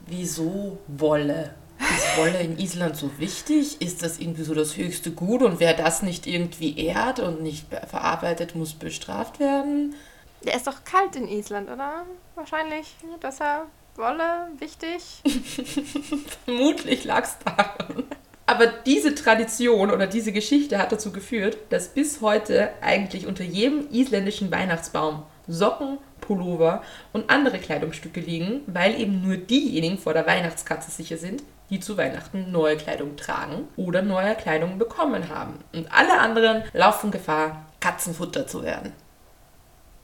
wieso 0.08 0.78
Wolle? 0.88 1.54
Ist 1.80 2.18
Wolle 2.18 2.40
in 2.42 2.60
Island 2.60 2.96
so 2.96 3.10
wichtig? 3.18 3.82
Ist 3.82 4.04
das 4.04 4.20
irgendwie 4.20 4.44
so 4.44 4.54
das 4.54 4.78
höchste 4.78 5.12
Gut? 5.12 5.42
Und 5.42 5.60
wer 5.60 5.74
das 5.74 6.04
nicht 6.04 6.28
irgendwie 6.28 6.78
ehrt 6.78 7.20
und 7.20 7.42
nicht 7.42 7.70
be- 7.70 7.82
verarbeitet, 7.90 8.56
muss 8.56 8.74
bestraft 8.74 9.40
werden? 9.40 9.96
Der 10.46 10.56
ist 10.56 10.68
doch 10.68 10.84
kalt 10.84 11.16
in 11.16 11.28
Island, 11.28 11.70
oder? 11.72 12.06
Wahrscheinlich 12.36 12.94
besser 13.20 13.66
Wolle, 13.96 14.48
wichtig. 14.60 15.02
Vermutlich 16.46 17.04
lag 17.04 17.24
es 17.24 17.38
daran. 17.44 18.04
Aber 18.46 18.68
diese 18.68 19.16
Tradition 19.16 19.92
oder 19.92 20.08
diese 20.08 20.32
Geschichte 20.32 20.78
hat 20.78 20.92
dazu 20.92 21.12
geführt, 21.12 21.58
dass 21.70 21.90
bis 21.90 22.22
heute 22.22 22.70
eigentlich 22.82 23.26
unter 23.26 23.44
jedem 23.44 23.88
isländischen 23.92 24.52
Weihnachtsbaum 24.52 25.24
Socken, 25.48 25.98
Pullover 26.32 26.82
und 27.12 27.30
andere 27.30 27.60
Kleidungsstücke 27.60 28.22
liegen, 28.22 28.62
weil 28.68 28.98
eben 29.00 29.22
nur 29.22 29.36
diejenigen 29.36 29.98
vor 29.98 30.14
der 30.14 30.26
Weihnachtskatze 30.26 30.90
sicher 30.90 31.18
sind, 31.18 31.44
die 31.70 31.82
zu 31.82 31.98
Weihnachten 31.98 32.52
neue 32.52 32.78
Kleidung 32.78 33.18
tragen 33.18 33.68
oder 33.76 34.02
neue 34.02 34.36
Kleidung 34.36 34.78
bekommen 34.78 35.28
haben. 35.28 35.60
Und 35.74 35.92
alle 35.92 36.20
anderen 36.20 36.64
laufen 36.72 37.12
Gefahr, 37.12 37.66
Katzenfutter 37.82 38.48
zu 38.48 38.64
werden. 38.64 38.94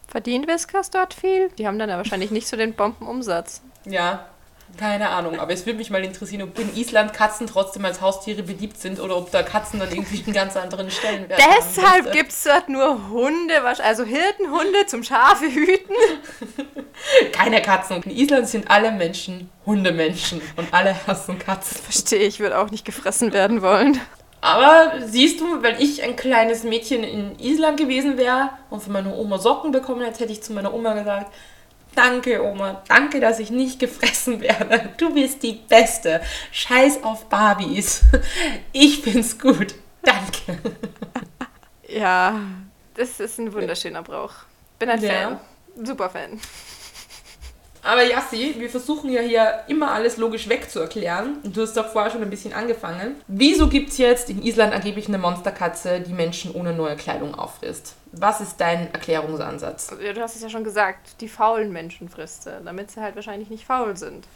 Verdient 0.10 0.48
Whiskers 0.48 0.90
dort 0.90 1.14
viel? 1.14 1.50
Die 1.58 1.66
haben 1.66 1.80
dann 1.80 1.90
ja 1.90 1.98
wahrscheinlich 1.98 2.32
nicht 2.32 2.48
so 2.48 2.58
den 2.58 2.74
Bombenumsatz. 2.74 3.62
Ja, 3.86 4.26
keine 4.78 5.10
Ahnung. 5.10 5.40
Aber 5.40 5.54
es 5.54 5.66
würde 5.66 5.78
mich 5.78 5.90
mal 5.90 6.04
interessieren, 6.04 6.44
ob 6.44 6.60
in 6.60 6.76
Island 6.76 7.14
Katzen 7.14 7.48
trotzdem 7.48 7.86
als 7.86 8.02
Haustiere 8.02 8.44
beliebt 8.44 8.80
sind 8.80 9.00
oder 9.00 9.18
ob 9.18 9.32
da 9.32 9.44
Katzen 9.44 9.80
dann 9.80 9.90
irgendwie 9.90 10.24
einen 10.24 10.34
ganz 10.34 10.56
anderen 10.56 10.92
Stellenwert 10.92 11.42
haben. 11.42 11.54
Deshalb 11.58 12.12
gibt 12.12 12.32
es 12.32 12.44
dort 12.44 12.70
nur 12.70 13.10
Hunde, 13.10 13.64
also 13.64 14.04
Hirtenhunde 14.04 14.86
zum 14.88 15.04
Schafe 15.04 15.46
hüten. 15.46 15.96
keine 17.32 17.62
Katzen. 17.62 18.04
In 18.04 18.12
Island 18.12 18.48
sind 18.48 18.70
alle 18.70 18.92
Menschen 18.92 19.50
Hundemenschen 19.66 20.42
und 20.56 20.74
alle 20.74 20.96
hassen 21.08 21.40
Katzen. 21.40 21.82
Verstehe, 21.82 22.28
ich 22.28 22.40
würde 22.40 22.58
auch 22.58 22.72
nicht 22.72 22.86
gefressen 22.86 23.34
werden 23.34 23.62
wollen. 23.62 24.00
Aber 24.42 24.94
siehst 25.06 25.42
du, 25.42 25.64
wenn 25.64 25.80
ich 25.80 26.04
ein 26.04 26.16
kleines 26.16 26.64
Mädchen 26.64 27.04
in 27.04 27.40
Island 27.40 27.78
gewesen 27.78 28.18
wäre 28.18 28.52
und 28.70 28.84
von 28.84 28.94
meiner 28.94 29.16
Oma 29.18 29.40
Socken 29.40 29.72
bekommen 29.72 30.02
hätte, 30.02 30.20
hätte 30.20 30.32
ich 30.32 30.44
zu 30.44 30.54
meiner 30.54 30.74
Oma 30.74 30.94
gesagt, 30.94 31.34
danke 31.96 32.44
Oma, 32.44 32.84
danke, 32.88 33.20
dass 33.20 33.40
ich 33.40 33.50
nicht 33.52 33.80
gefressen 33.80 34.42
werde. 34.42 34.90
Du 34.98 35.14
bist 35.14 35.44
die 35.44 35.54
Beste. 35.68 36.22
Scheiß 36.52 37.04
auf 37.04 37.26
Barbies. 37.30 38.02
Ich 38.72 39.02
find's 39.02 39.38
gut. 39.40 39.76
Danke. 40.04 40.60
Ja, 41.88 42.40
das 42.96 43.20
ist 43.20 43.40
ein 43.40 43.54
wunderschöner 43.54 44.04
Brauch. 44.04 44.34
Bin 44.80 44.90
ein 44.90 45.02
Ja. 45.02 45.12
Fan. 45.12 45.40
Super 45.86 46.10
Fan. 46.10 46.40
Aber 47.84 48.04
Yassi, 48.04 48.56
wir 48.58 48.70
versuchen 48.70 49.10
ja 49.10 49.22
hier 49.22 49.64
immer 49.70 49.92
alles 49.92 50.18
logisch 50.18 50.50
wegzuerklären. 50.50 51.38
Du 51.44 51.62
hast 51.62 51.78
doch 51.78 51.88
vorher 51.88 52.12
schon 52.12 52.22
ein 52.22 52.30
bisschen 52.30 52.52
angefangen. 52.52 53.16
Wieso 53.28 53.70
gibt 53.70 53.92
es 53.92 53.98
jetzt 53.98 54.30
in 54.30 54.44
Island 54.44 54.74
angeblich 54.74 55.08
eine 55.08 55.18
Monsterkatze, 55.18 56.02
die 56.02 56.12
Menschen 56.12 56.52
ohne 56.54 56.74
neue 56.74 56.98
Kleidung 56.98 57.36
auffrisst? 57.36 57.96
Was 58.22 58.42
ist 58.42 58.58
dein 58.58 58.94
Erklärungsansatz? 58.94 59.92
Ja, 60.04 60.14
Du 60.14 60.22
hast 60.22 60.36
es 60.36 60.42
ja 60.42 60.50
schon 60.50 60.64
gesagt, 60.64 61.22
die 61.22 61.30
faulen 61.30 61.72
Menschen 61.72 62.10
frisst 62.10 62.44
sie, 62.44 62.60
damit 62.64 62.92
sie 62.92 63.02
halt 63.02 63.16
wahrscheinlich 63.16 63.50
nicht 63.50 63.66
faul 63.66 63.96
sind. 63.98 64.28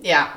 Ja, 0.00 0.28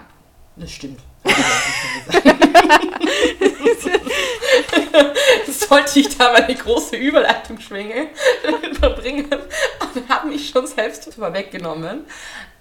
das 0.55 0.71
stimmt. 0.71 0.99
Das. 1.23 1.33
Sollte 5.67 5.99
ich 5.99 6.17
da 6.17 6.31
mal 6.31 6.43
eine 6.43 6.55
große 6.55 6.95
Überleitung 6.95 7.59
schwingen, 7.59 8.07
verbringen 8.79 9.27
und 9.31 10.09
habe 10.09 10.29
mich 10.29 10.49
schon 10.49 10.65
selbst 10.65 11.13
vorweggenommen. 11.13 12.05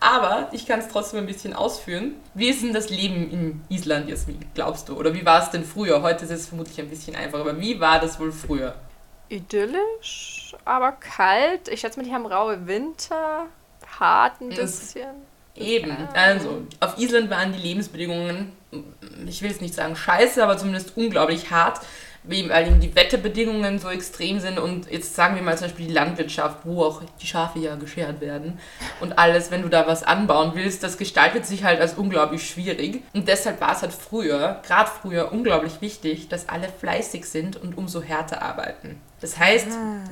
Aber 0.01 0.49
ich 0.53 0.67
kann 0.67 0.81
es 0.81 0.89
trotzdem 0.89 1.21
ein 1.21 1.27
bisschen 1.27 1.53
ausführen. 1.55 2.17
Wie 2.35 2.49
ist 2.49 2.63
denn 2.63 2.75
das 2.75 2.91
Leben 2.91 3.31
in 3.31 3.63
Island, 3.69 4.09
Jasmin, 4.09 4.45
glaubst 4.55 4.89
du? 4.89 4.97
Oder 4.97 5.15
wie 5.15 5.25
war 5.25 5.41
es 5.43 5.51
denn 5.51 5.65
früher? 5.65 6.03
Heute 6.03 6.25
ist 6.25 6.31
es 6.33 6.49
vermutlich 6.49 6.79
ein 6.81 6.91
bisschen 6.91 7.15
einfacher, 7.17 7.43
aber 7.43 7.61
wie 7.61 7.79
war 7.81 8.01
das 8.01 8.19
wohl 8.21 8.33
früher? 8.33 8.75
Idyllisch, 9.29 10.55
aber 10.65 10.93
kalt. 10.93 11.69
Ich 11.69 11.81
schätze 11.81 11.99
mal, 11.99 12.07
die 12.07 12.13
haben 12.13 12.27
raue 12.27 12.67
Winter, 12.67 13.47
hart 13.99 14.41
ein 14.41 14.51
bisschen. 14.51 15.09
Eben, 15.55 15.97
also 16.13 16.67
auf 16.81 16.99
Island 16.99 17.31
waren 17.31 17.53
die 17.53 17.59
Lebensbedingungen, 17.59 18.53
ich 19.27 19.41
will 19.41 19.51
jetzt 19.51 19.63
nicht 19.63 19.75
sagen 19.75 19.97
scheiße, 19.97 20.43
aber 20.43 20.59
zumindest 20.59 20.97
unglaublich 20.97 21.51
hart, 21.51 21.81
weil 22.29 22.67
eben 22.67 22.81
die 22.81 22.95
Wetterbedingungen 22.95 23.79
so 23.79 23.89
extrem 23.89 24.41
sind 24.41 24.59
und 24.59 24.91
jetzt 24.91 25.15
sagen 25.15 25.37
wir 25.37 25.43
mal 25.43 25.57
zum 25.57 25.69
Beispiel 25.69 25.87
die 25.87 25.93
Landwirtschaft, 25.93 26.59
wo 26.65 26.85
auch 26.85 27.03
die 27.21 27.27
Schafe 27.27 27.59
ja 27.59 27.77
geschert 27.77 28.21
werden 28.21 28.59
und 29.01 29.19
alles, 29.19 29.51
wenn 29.51 29.63
du 29.63 29.69
da 29.69 29.87
was 29.87 30.03
anbauen 30.03 30.53
willst, 30.55 30.83
das 30.83 30.99
gestaltet 30.99 31.47
sich 31.47 31.65
halt 31.65 31.81
als 31.81 31.95
unglaublich 31.95 32.49
schwierig 32.49 33.03
und 33.15 33.29
deshalb 33.29 33.61
war 33.61 33.73
es 33.73 33.83
halt 33.83 33.93
früher, 33.93 34.61
gerade 34.67 34.91
früher, 34.91 35.33
unglaublich 35.33 35.81
wichtig, 35.81 36.29
dass 36.29 36.49
alle 36.49 36.69
fleißig 36.69 37.27
sind 37.27 37.57
und 37.57 37.77
umso 37.79 38.03
härter 38.03 38.43
arbeiten. 38.43 39.01
Das 39.21 39.39
heißt, 39.39 39.69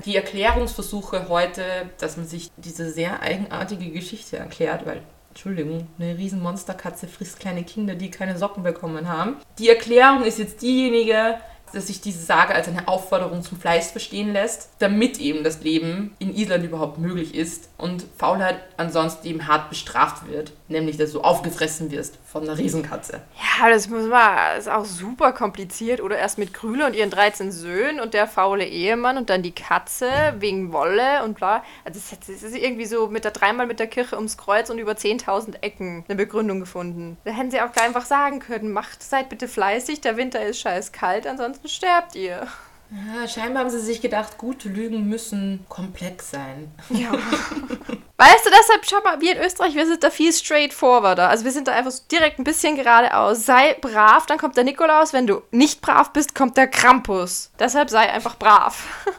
die 0.07 0.16
Erklärungsversuche 0.16 1.29
heute, 1.29 1.62
dass 1.98 2.16
man 2.16 2.27
sich 2.27 2.50
diese 2.57 2.90
sehr 2.90 3.20
eigenartige 3.20 3.90
Geschichte 3.90 4.38
erklärt, 4.38 4.87
weil 4.87 5.03
Entschuldigung, 5.35 5.88
eine 5.98 6.16
riesen 6.16 6.40
Monsterkatze 6.40 7.09
frisst 7.09 7.40
kleine 7.40 7.64
Kinder, 7.64 7.96
die 7.96 8.09
keine 8.09 8.38
Socken 8.38 8.62
bekommen 8.62 9.09
haben. 9.09 9.37
Die 9.59 9.68
Erklärung 9.68 10.22
ist 10.22 10.38
jetzt 10.38 10.62
diejenige, 10.62 11.35
dass 11.74 11.88
sich 11.88 12.00
diese 12.00 12.24
Sage 12.24 12.54
als 12.54 12.68
eine 12.68 12.88
Aufforderung 12.88 13.42
zum 13.42 13.58
Fleiß 13.58 13.90
verstehen 13.90 14.32
lässt, 14.32 14.70
damit 14.78 15.18
eben 15.18 15.44
das 15.44 15.62
Leben 15.62 16.14
in 16.18 16.34
Island 16.34 16.64
überhaupt 16.64 16.98
möglich 16.98 17.34
ist 17.34 17.68
und 17.76 18.04
Faulheit 18.16 18.60
ansonsten 18.76 19.26
eben 19.26 19.46
hart 19.46 19.68
bestraft 19.68 20.28
wird, 20.28 20.52
nämlich 20.68 20.96
dass 20.96 21.12
du 21.12 21.20
aufgefressen 21.20 21.90
wirst 21.90 22.18
von 22.24 22.42
einer 22.42 22.58
Riesenkatze. 22.58 23.20
Ja, 23.37 23.68
das 23.68 23.88
muss 23.88 24.06
man, 24.06 24.58
ist 24.58 24.68
auch 24.68 24.84
super 24.84 25.32
kompliziert. 25.32 26.00
Oder 26.00 26.18
erst 26.18 26.38
mit 26.38 26.54
Krüle 26.54 26.87
und 26.87 26.94
ihren 26.94 27.10
13 27.10 27.52
Söhnen 27.52 28.00
und 28.00 28.14
der 28.14 28.26
faule 28.26 28.64
Ehemann 28.64 29.18
und 29.18 29.30
dann 29.30 29.42
die 29.42 29.52
Katze 29.52 30.08
wegen 30.38 30.72
Wolle 30.72 31.22
und 31.24 31.34
bla. 31.34 31.62
Also 31.84 32.00
das 32.18 32.28
ist 32.28 32.56
irgendwie 32.56 32.87
so 32.87 33.08
mit 33.08 33.24
der 33.24 33.30
dreimal 33.30 33.66
mit 33.66 33.78
der 33.78 33.87
Kirche 33.87 34.16
ums 34.16 34.37
Kreuz 34.37 34.70
und 34.70 34.78
über 34.78 34.92
10.000 34.92 35.62
Ecken 35.62 36.04
eine 36.08 36.16
Begründung 36.16 36.60
gefunden. 36.60 37.16
Da 37.24 37.32
hätten 37.32 37.50
sie 37.50 37.60
auch 37.60 37.74
einfach 37.76 38.06
sagen 38.06 38.40
können, 38.40 38.72
macht, 38.72 39.02
seid 39.02 39.28
bitte 39.28 39.48
fleißig, 39.48 40.00
der 40.00 40.16
Winter 40.16 40.44
ist 40.44 40.60
scheiß 40.60 40.92
kalt, 40.92 41.26
ansonsten 41.26 41.63
sterbt 41.68 42.14
ihr. 42.14 42.46
Ja, 42.90 43.27
scheinbar 43.27 43.64
haben 43.64 43.70
sie 43.70 43.81
sich 43.81 44.00
gedacht, 44.00 44.38
gute 44.38 44.68
Lügen 44.68 45.09
müssen 45.09 45.64
komplex 45.68 46.31
sein. 46.31 46.72
Ja. 46.90 47.11
weißt 48.18 48.46
du, 48.46 48.50
deshalb, 48.50 48.87
schau 48.88 49.00
mal, 49.03 49.20
wir 49.20 49.37
in 49.37 49.42
Österreich, 49.42 49.74
wir 49.74 49.87
sind 49.87 50.05
da 50.05 50.11
viel 50.11 50.33
straightforwarder. 50.33 51.29
Also 51.29 51.44
wir 51.44 51.50
sind 51.50 51.66
da 51.66 51.72
einfach 51.72 51.90
so 51.90 52.05
direkt 52.11 52.38
ein 52.38 52.44
bisschen 52.44 52.77
geradeaus. 52.77 53.44
Sei 53.46 53.74
brav, 53.81 54.27
dann 54.27 54.38
kommt 54.38 54.57
der 54.57 54.64
Nikolaus. 54.64 55.12
Wenn 55.12 55.27
du 55.27 55.42
nicht 55.50 55.81
brav 55.81 56.12
bist, 56.12 56.35
kommt 56.35 56.57
der 56.57 56.68
Krampus. 56.68 57.50
Deshalb 57.59 57.90
sei 57.90 58.11
einfach 58.11 58.37
brav. 58.38 58.85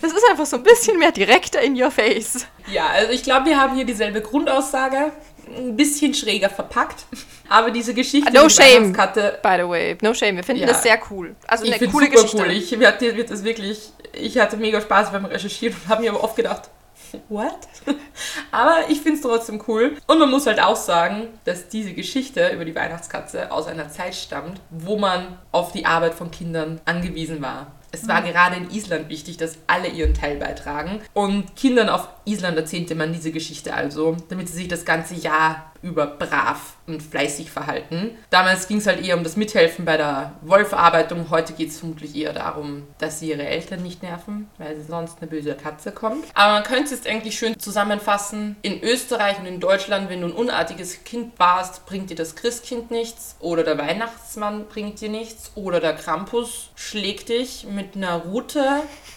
Das 0.00 0.12
ist 0.12 0.22
einfach 0.30 0.46
so 0.46 0.56
ein 0.56 0.62
bisschen 0.62 0.98
mehr 0.98 1.12
direkter 1.12 1.60
in 1.60 1.80
your 1.80 1.90
face. 1.90 2.46
Ja, 2.68 2.86
also 2.86 3.12
ich 3.12 3.22
glaube, 3.22 3.46
wir 3.46 3.60
haben 3.60 3.74
hier 3.74 3.84
dieselbe 3.84 4.22
Grundaussage. 4.22 5.12
Ein 5.54 5.76
bisschen 5.76 6.12
schräger 6.14 6.50
verpackt. 6.50 7.04
Aber 7.48 7.70
diese 7.70 7.94
Geschichte. 7.94 8.32
No 8.32 8.44
die 8.48 8.50
shame. 8.50 8.92
By 8.92 9.56
the 9.58 9.68
way, 9.68 9.96
no 10.02 10.12
shame. 10.14 10.36
Wir 10.36 10.44
finden 10.44 10.62
Ja. 10.62 10.68
das 10.68 10.82
sehr 10.82 10.98
cool. 11.10 11.36
Also 11.46 11.64
Ich 11.64 11.74
eine 11.74 11.90
coole 11.90 12.06
super 12.06 12.22
Geschichte. 12.22 12.36
cool. 12.38 12.50
Ich 12.50 12.68
dir 12.70 13.16
wird 13.16 13.30
das 13.30 13.44
wirklich. 13.44 13.90
Ich 14.12 14.38
hatte 14.38 14.56
mega 14.56 14.80
Spaß 14.80 15.12
beim 15.12 15.24
Recherchieren 15.26 15.76
und 15.84 15.88
habe 15.88 16.02
mir 16.02 16.10
aber 16.10 16.24
oft 16.24 16.36
gedacht, 16.36 16.70
what? 17.28 17.58
aber 18.50 18.78
ich 18.88 19.00
finde 19.00 19.16
es 19.16 19.20
trotzdem 19.22 19.62
cool. 19.68 19.96
Und 20.06 20.18
man 20.18 20.30
muss 20.30 20.46
halt 20.46 20.60
auch 20.60 20.76
sagen, 20.76 21.28
dass 21.44 21.68
diese 21.68 21.92
Geschichte 21.92 22.48
über 22.48 22.64
die 22.64 22.74
Weihnachtskatze 22.74 23.52
aus 23.52 23.66
einer 23.66 23.88
Zeit 23.90 24.14
stammt, 24.14 24.60
wo 24.70 24.96
man 24.98 25.38
auf 25.52 25.72
die 25.72 25.86
Arbeit 25.86 26.14
von 26.14 26.30
Kindern 26.30 26.80
angewiesen 26.84 27.40
war. 27.42 27.72
Es 27.96 28.08
war 28.08 28.20
gerade 28.20 28.56
in 28.56 28.70
Island 28.70 29.08
wichtig, 29.08 29.38
dass 29.38 29.56
alle 29.66 29.88
ihren 29.88 30.12
Teil 30.12 30.36
beitragen. 30.36 31.00
Und 31.14 31.56
Kindern 31.56 31.88
auf 31.88 32.08
Island 32.26 32.58
erzählte 32.58 32.94
man 32.94 33.14
diese 33.14 33.32
Geschichte 33.32 33.72
also, 33.72 34.18
damit 34.28 34.48
sie 34.48 34.56
sich 34.56 34.68
das 34.68 34.84
ganze 34.84 35.14
Jahr 35.14 35.72
über 35.86 36.06
brav 36.06 36.74
und 36.86 37.02
fleißig 37.02 37.50
verhalten. 37.50 38.10
Damals 38.30 38.68
ging 38.68 38.78
es 38.78 38.86
halt 38.86 39.04
eher 39.04 39.16
um 39.16 39.24
das 39.24 39.36
Mithelfen 39.36 39.84
bei 39.84 39.96
der 39.96 40.32
Wollverarbeitung. 40.42 41.30
Heute 41.30 41.52
geht 41.52 41.70
es 41.70 41.78
vermutlich 41.78 42.14
eher 42.16 42.32
darum, 42.32 42.84
dass 42.98 43.20
sie 43.20 43.30
ihre 43.30 43.46
Eltern 43.46 43.82
nicht 43.82 44.02
nerven, 44.02 44.50
weil 44.58 44.80
sonst 44.80 45.18
eine 45.20 45.30
böse 45.30 45.54
Katze 45.54 45.92
kommt. 45.92 46.24
Aber 46.34 46.54
man 46.54 46.62
könnte 46.64 46.94
es 46.94 47.06
eigentlich 47.06 47.38
schön 47.38 47.58
zusammenfassen. 47.58 48.56
In 48.62 48.82
Österreich 48.82 49.38
und 49.38 49.46
in 49.46 49.60
Deutschland, 49.60 50.10
wenn 50.10 50.20
du 50.20 50.28
ein 50.28 50.32
unartiges 50.32 51.04
Kind 51.04 51.38
warst, 51.38 51.86
bringt 51.86 52.10
dir 52.10 52.16
das 52.16 52.34
Christkind 52.34 52.90
nichts 52.90 53.36
oder 53.40 53.62
der 53.62 53.78
Weihnachtsmann 53.78 54.66
bringt 54.66 55.00
dir 55.00 55.08
nichts 55.08 55.52
oder 55.54 55.80
der 55.80 55.94
Krampus 55.94 56.70
schlägt 56.74 57.28
dich 57.28 57.66
mit 57.70 57.96
einer 57.96 58.16
Rute, 58.16 58.64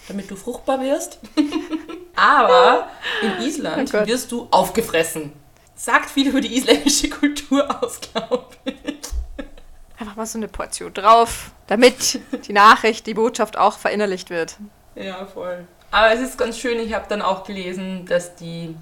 damit 0.08 0.30
du 0.30 0.36
fruchtbar 0.36 0.82
wirst. 0.82 1.20
Aber 2.16 2.90
in 3.22 3.46
Island 3.46 3.94
Oh 3.94 4.06
wirst 4.06 4.32
du 4.32 4.48
aufgefressen. 4.52 5.32
Sagt 5.80 6.10
viel 6.10 6.28
über 6.28 6.42
die 6.42 6.58
isländische 6.58 7.10
Kultur 7.10 7.82
aus, 7.82 8.02
glaube 8.02 8.54
ich. 8.66 8.76
Einfach 9.98 10.18
mal 10.18 10.26
so 10.26 10.38
eine 10.38 10.50
Portion 10.50 10.94
drauf, 10.94 11.52
damit 11.68 12.20
die 12.50 12.52
Nachricht, 12.52 13.08
die 13.08 13.14
Botschaft 13.14 13.58
auch 13.58 13.78
verinnerlicht 13.78 14.30
wird. 14.30 14.58
Ja, 14.96 15.26
voll. 15.26 15.66
Aber 15.90 16.12
es 16.12 16.20
ist 16.20 16.38
ganz 16.38 16.60
schön, 16.60 16.78
ich 16.80 16.94
habe 16.94 17.06
dann 17.08 17.22
auch 17.22 17.46
gelesen, 17.46 18.06
dass 18.06 18.36
die 18.36 18.76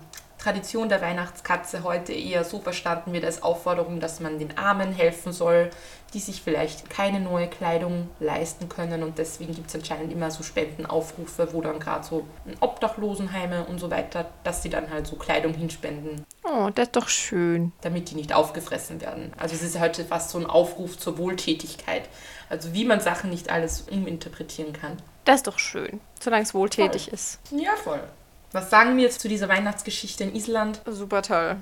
Tradition 0.47 0.88
der 0.88 1.01
Weihnachtskatze 1.01 1.83
heute 1.83 2.13
eher 2.13 2.45
so 2.45 2.60
verstanden 2.62 3.12
wird 3.12 3.25
als 3.25 3.43
Aufforderung, 3.43 3.99
dass 3.99 4.21
man 4.21 4.39
den 4.39 4.57
Armen 4.57 4.93
helfen 4.93 5.33
soll, 5.33 5.69
die 6.13 6.19
sich 6.19 6.41
vielleicht 6.41 6.89
keine 6.89 7.19
neue 7.19 7.47
Kleidung 7.49 8.10
leisten 8.21 8.69
können. 8.69 9.03
Und 9.03 9.17
deswegen 9.17 9.53
gibt 9.53 9.67
es 9.67 9.75
anscheinend 9.75 10.13
immer 10.13 10.31
so 10.31 10.43
Spendenaufrufe, 10.43 11.49
wo 11.51 11.60
dann 11.60 11.79
gerade 11.81 12.05
so 12.05 12.25
Obdachlosenheime 12.62 13.65
und 13.65 13.79
so 13.79 13.91
weiter, 13.91 14.29
dass 14.45 14.63
sie 14.63 14.69
dann 14.69 14.89
halt 14.89 15.05
so 15.05 15.17
Kleidung 15.17 15.53
hinspenden, 15.53 16.23
Oh, 16.45 16.69
das 16.73 16.86
ist 16.88 16.95
doch 16.95 17.10
schön. 17.10 17.73
damit 17.81 18.10
die 18.12 18.15
nicht 18.15 18.31
aufgefressen 18.31 19.01
werden. 19.01 19.33
Also 19.38 19.53
es 19.53 19.62
ist 19.63 19.77
heute 19.81 20.05
fast 20.05 20.29
so 20.29 20.38
ein 20.38 20.45
Aufruf 20.45 20.97
zur 20.97 21.17
Wohltätigkeit. 21.17 22.03
Also 22.49 22.73
wie 22.73 22.86
man 22.86 23.01
Sachen 23.01 23.31
nicht 23.31 23.49
alles 23.49 23.81
uminterpretieren 23.91 24.71
kann. 24.71 24.95
Das 25.25 25.38
ist 25.38 25.47
doch 25.47 25.60
schön, 25.60 25.99
solange 26.21 26.43
es 26.43 26.53
wohltätig 26.53 27.12
ist. 27.12 27.39
Ja, 27.51 27.71
voll. 27.83 27.99
Was 28.53 28.69
sagen 28.69 28.95
wir 28.95 29.03
jetzt 29.03 29.19
zu 29.19 29.27
dieser 29.27 29.49
Weihnachtsgeschichte 29.49 30.23
in 30.23 30.36
Island? 30.36 30.81
Super 30.86 31.21
toll. 31.21 31.57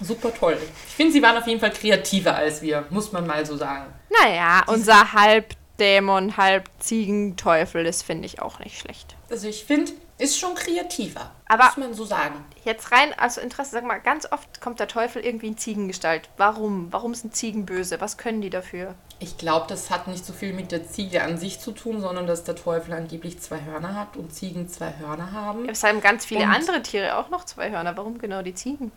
Super 0.00 0.32
toll. 0.32 0.56
Ich 0.88 0.94
finde, 0.94 1.12
sie 1.12 1.22
waren 1.22 1.36
auf 1.36 1.46
jeden 1.46 1.60
Fall 1.60 1.72
kreativer 1.72 2.36
als 2.36 2.62
wir, 2.62 2.84
muss 2.90 3.10
man 3.12 3.26
mal 3.26 3.44
so 3.44 3.56
sagen. 3.56 3.92
Naja, 4.22 4.62
unser 4.68 5.12
Halbdämon, 5.12 6.36
Halbziegenteufel, 6.36 7.84
das 7.84 8.02
finde 8.02 8.26
ich 8.26 8.40
auch 8.40 8.58
nicht 8.60 8.78
schlecht. 8.78 9.16
Also 9.28 9.48
ich 9.48 9.64
finde, 9.64 9.92
ist 10.18 10.38
schon 10.38 10.54
kreativer. 10.54 11.30
Aber- 11.46 11.64
muss 11.64 11.76
man 11.78 11.94
so 11.94 12.04
sagen. 12.04 12.44
Jetzt 12.64 12.92
rein, 12.92 13.12
also 13.18 13.40
Interesse, 13.40 13.72
sag 13.72 13.84
mal, 13.84 13.98
ganz 14.00 14.30
oft 14.30 14.60
kommt 14.60 14.78
der 14.80 14.88
Teufel 14.88 15.24
irgendwie 15.24 15.48
in 15.48 15.58
Ziegengestalt. 15.58 16.28
Warum? 16.36 16.88
Warum 16.92 17.14
sind 17.14 17.34
Ziegen 17.34 17.66
böse? 17.66 18.00
Was 18.00 18.18
können 18.18 18.40
die 18.40 18.50
dafür? 18.50 18.94
Ich 19.22 19.36
glaube, 19.36 19.66
das 19.68 19.90
hat 19.90 20.08
nicht 20.08 20.24
so 20.24 20.32
viel 20.32 20.54
mit 20.54 20.72
der 20.72 20.88
Ziege 20.88 21.22
an 21.22 21.36
sich 21.36 21.60
zu 21.60 21.72
tun, 21.72 22.00
sondern 22.00 22.26
dass 22.26 22.42
der 22.42 22.56
Teufel 22.56 22.94
angeblich 22.94 23.38
zwei 23.38 23.60
Hörner 23.62 23.94
hat 23.94 24.16
und 24.16 24.34
Ziegen 24.34 24.66
zwei 24.68 24.94
Hörner 24.98 25.30
haben. 25.32 25.68
Es 25.68 25.84
haben 25.84 26.00
ganz 26.00 26.24
viele 26.24 26.44
Und- 26.44 26.50
andere 26.54 26.82
Tiere 26.82 27.16
auch 27.18 27.28
noch 27.28 27.44
zwei 27.44 27.70
Hörner. 27.70 27.94
Warum 27.98 28.16
genau 28.18 28.40
die 28.42 28.54
Ziegen? 28.54 28.90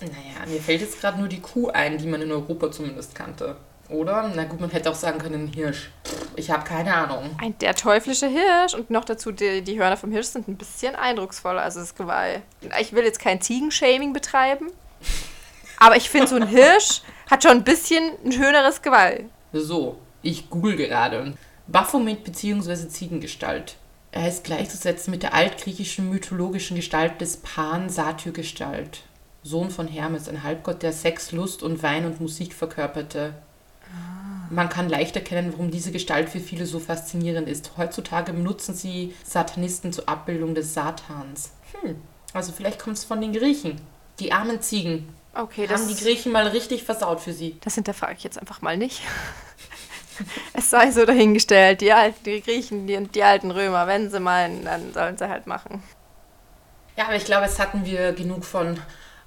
Naja, 0.00 0.46
mir 0.46 0.60
fällt 0.60 0.80
jetzt 0.80 1.00
gerade 1.00 1.18
nur 1.18 1.26
die 1.28 1.40
Kuh 1.40 1.68
ein, 1.68 1.98
die 1.98 2.06
man 2.06 2.22
in 2.22 2.30
Europa 2.30 2.70
zumindest 2.70 3.14
kannte. 3.14 3.56
Oder? 3.88 4.30
Na 4.34 4.44
gut, 4.44 4.60
man 4.60 4.70
hätte 4.70 4.88
auch 4.88 4.94
sagen 4.94 5.18
können, 5.18 5.48
Hirsch. 5.48 5.90
Pff, 6.06 6.28
Ich 6.36 6.48
habe 6.50 6.62
keine 6.62 6.94
Ahnung. 6.94 7.28
Ein, 7.40 7.58
der 7.58 7.74
teuflische 7.74 8.28
Hirsch 8.28 8.72
und 8.74 8.88
noch 8.88 9.04
dazu 9.04 9.32
die, 9.32 9.62
die 9.62 9.80
Hörner 9.80 9.96
vom 9.96 10.12
Hirsch 10.12 10.28
sind 10.28 10.46
ein 10.46 10.56
bisschen 10.56 10.94
eindrucksvoller 10.94 11.62
als 11.62 11.74
das 11.74 11.96
Geweih. 11.96 12.40
Ich 12.80 12.92
will 12.92 13.02
jetzt 13.04 13.18
kein 13.18 13.40
Ziegenshaming 13.42 14.12
betreiben, 14.12 14.70
aber 15.78 15.96
ich 15.96 16.08
finde, 16.08 16.28
so 16.28 16.36
ein 16.36 16.46
Hirsch 16.48 17.02
hat 17.28 17.42
schon 17.42 17.52
ein 17.58 17.64
bisschen 17.64 18.12
ein 18.24 18.30
schöneres 18.32 18.80
Geweih. 18.80 19.24
So, 19.52 19.98
ich 20.22 20.50
google 20.50 20.76
gerade. 20.76 21.34
Baphomet 21.66 22.24
bzw. 22.24 22.88
Ziegengestalt. 22.88 23.76
Er 24.12 24.28
ist 24.28 24.44
gleichzusetzen 24.44 25.12
mit 25.12 25.22
der 25.22 25.34
altgriechischen 25.34 26.10
mythologischen 26.10 26.76
Gestalt 26.76 27.20
des 27.20 27.36
Pan 27.38 27.88
Satyr-Gestalt. 27.88 29.02
Sohn 29.42 29.70
von 29.70 29.88
Hermes, 29.88 30.28
ein 30.28 30.42
Halbgott, 30.42 30.82
der 30.82 30.92
Sex, 30.92 31.32
Lust 31.32 31.62
und 31.62 31.82
Wein 31.82 32.04
und 32.06 32.20
Musik 32.20 32.52
verkörperte. 32.52 33.34
Man 34.50 34.68
kann 34.68 34.88
leicht 34.88 35.14
erkennen, 35.14 35.52
warum 35.52 35.70
diese 35.70 35.92
Gestalt 35.92 36.28
für 36.28 36.40
viele 36.40 36.66
so 36.66 36.80
faszinierend 36.80 37.48
ist. 37.48 37.72
Heutzutage 37.76 38.32
benutzen 38.32 38.74
sie 38.74 39.14
Satanisten 39.24 39.92
zur 39.92 40.08
Abbildung 40.08 40.56
des 40.56 40.74
Satans. 40.74 41.52
Hm, 41.80 41.96
also 42.32 42.52
vielleicht 42.52 42.80
kommt 42.80 42.96
es 42.96 43.04
von 43.04 43.20
den 43.20 43.32
Griechen. 43.32 43.80
Die 44.18 44.32
armen 44.32 44.60
Ziegen. 44.60 45.08
Okay, 45.34 45.68
Haben 45.68 45.86
die 45.88 45.94
Griechen 45.94 46.32
mal 46.32 46.46
richtig 46.48 46.82
versaut 46.84 47.20
für 47.20 47.32
sie. 47.32 47.56
das 47.60 47.74
hinterfrage 47.76 48.14
ich 48.16 48.24
jetzt 48.24 48.38
einfach 48.38 48.62
mal 48.62 48.76
nicht. 48.76 49.00
es 50.54 50.70
sei 50.70 50.90
so 50.90 51.04
dahingestellt, 51.04 51.80
die 51.80 51.92
alten 51.92 52.24
die 52.24 52.42
Griechen 52.42 52.86
die, 52.86 52.96
und 52.96 53.14
die 53.14 53.22
alten 53.22 53.50
Römer, 53.50 53.86
wenn 53.86 54.10
sie 54.10 54.20
meinen, 54.20 54.64
dann 54.64 54.92
sollen 54.92 55.16
sie 55.16 55.28
halt 55.28 55.46
machen. 55.46 55.82
Ja, 56.96 57.06
aber 57.06 57.16
ich 57.16 57.24
glaube, 57.24 57.46
jetzt 57.46 57.58
hatten 57.58 57.84
wir 57.84 58.12
genug 58.12 58.44
von 58.44 58.78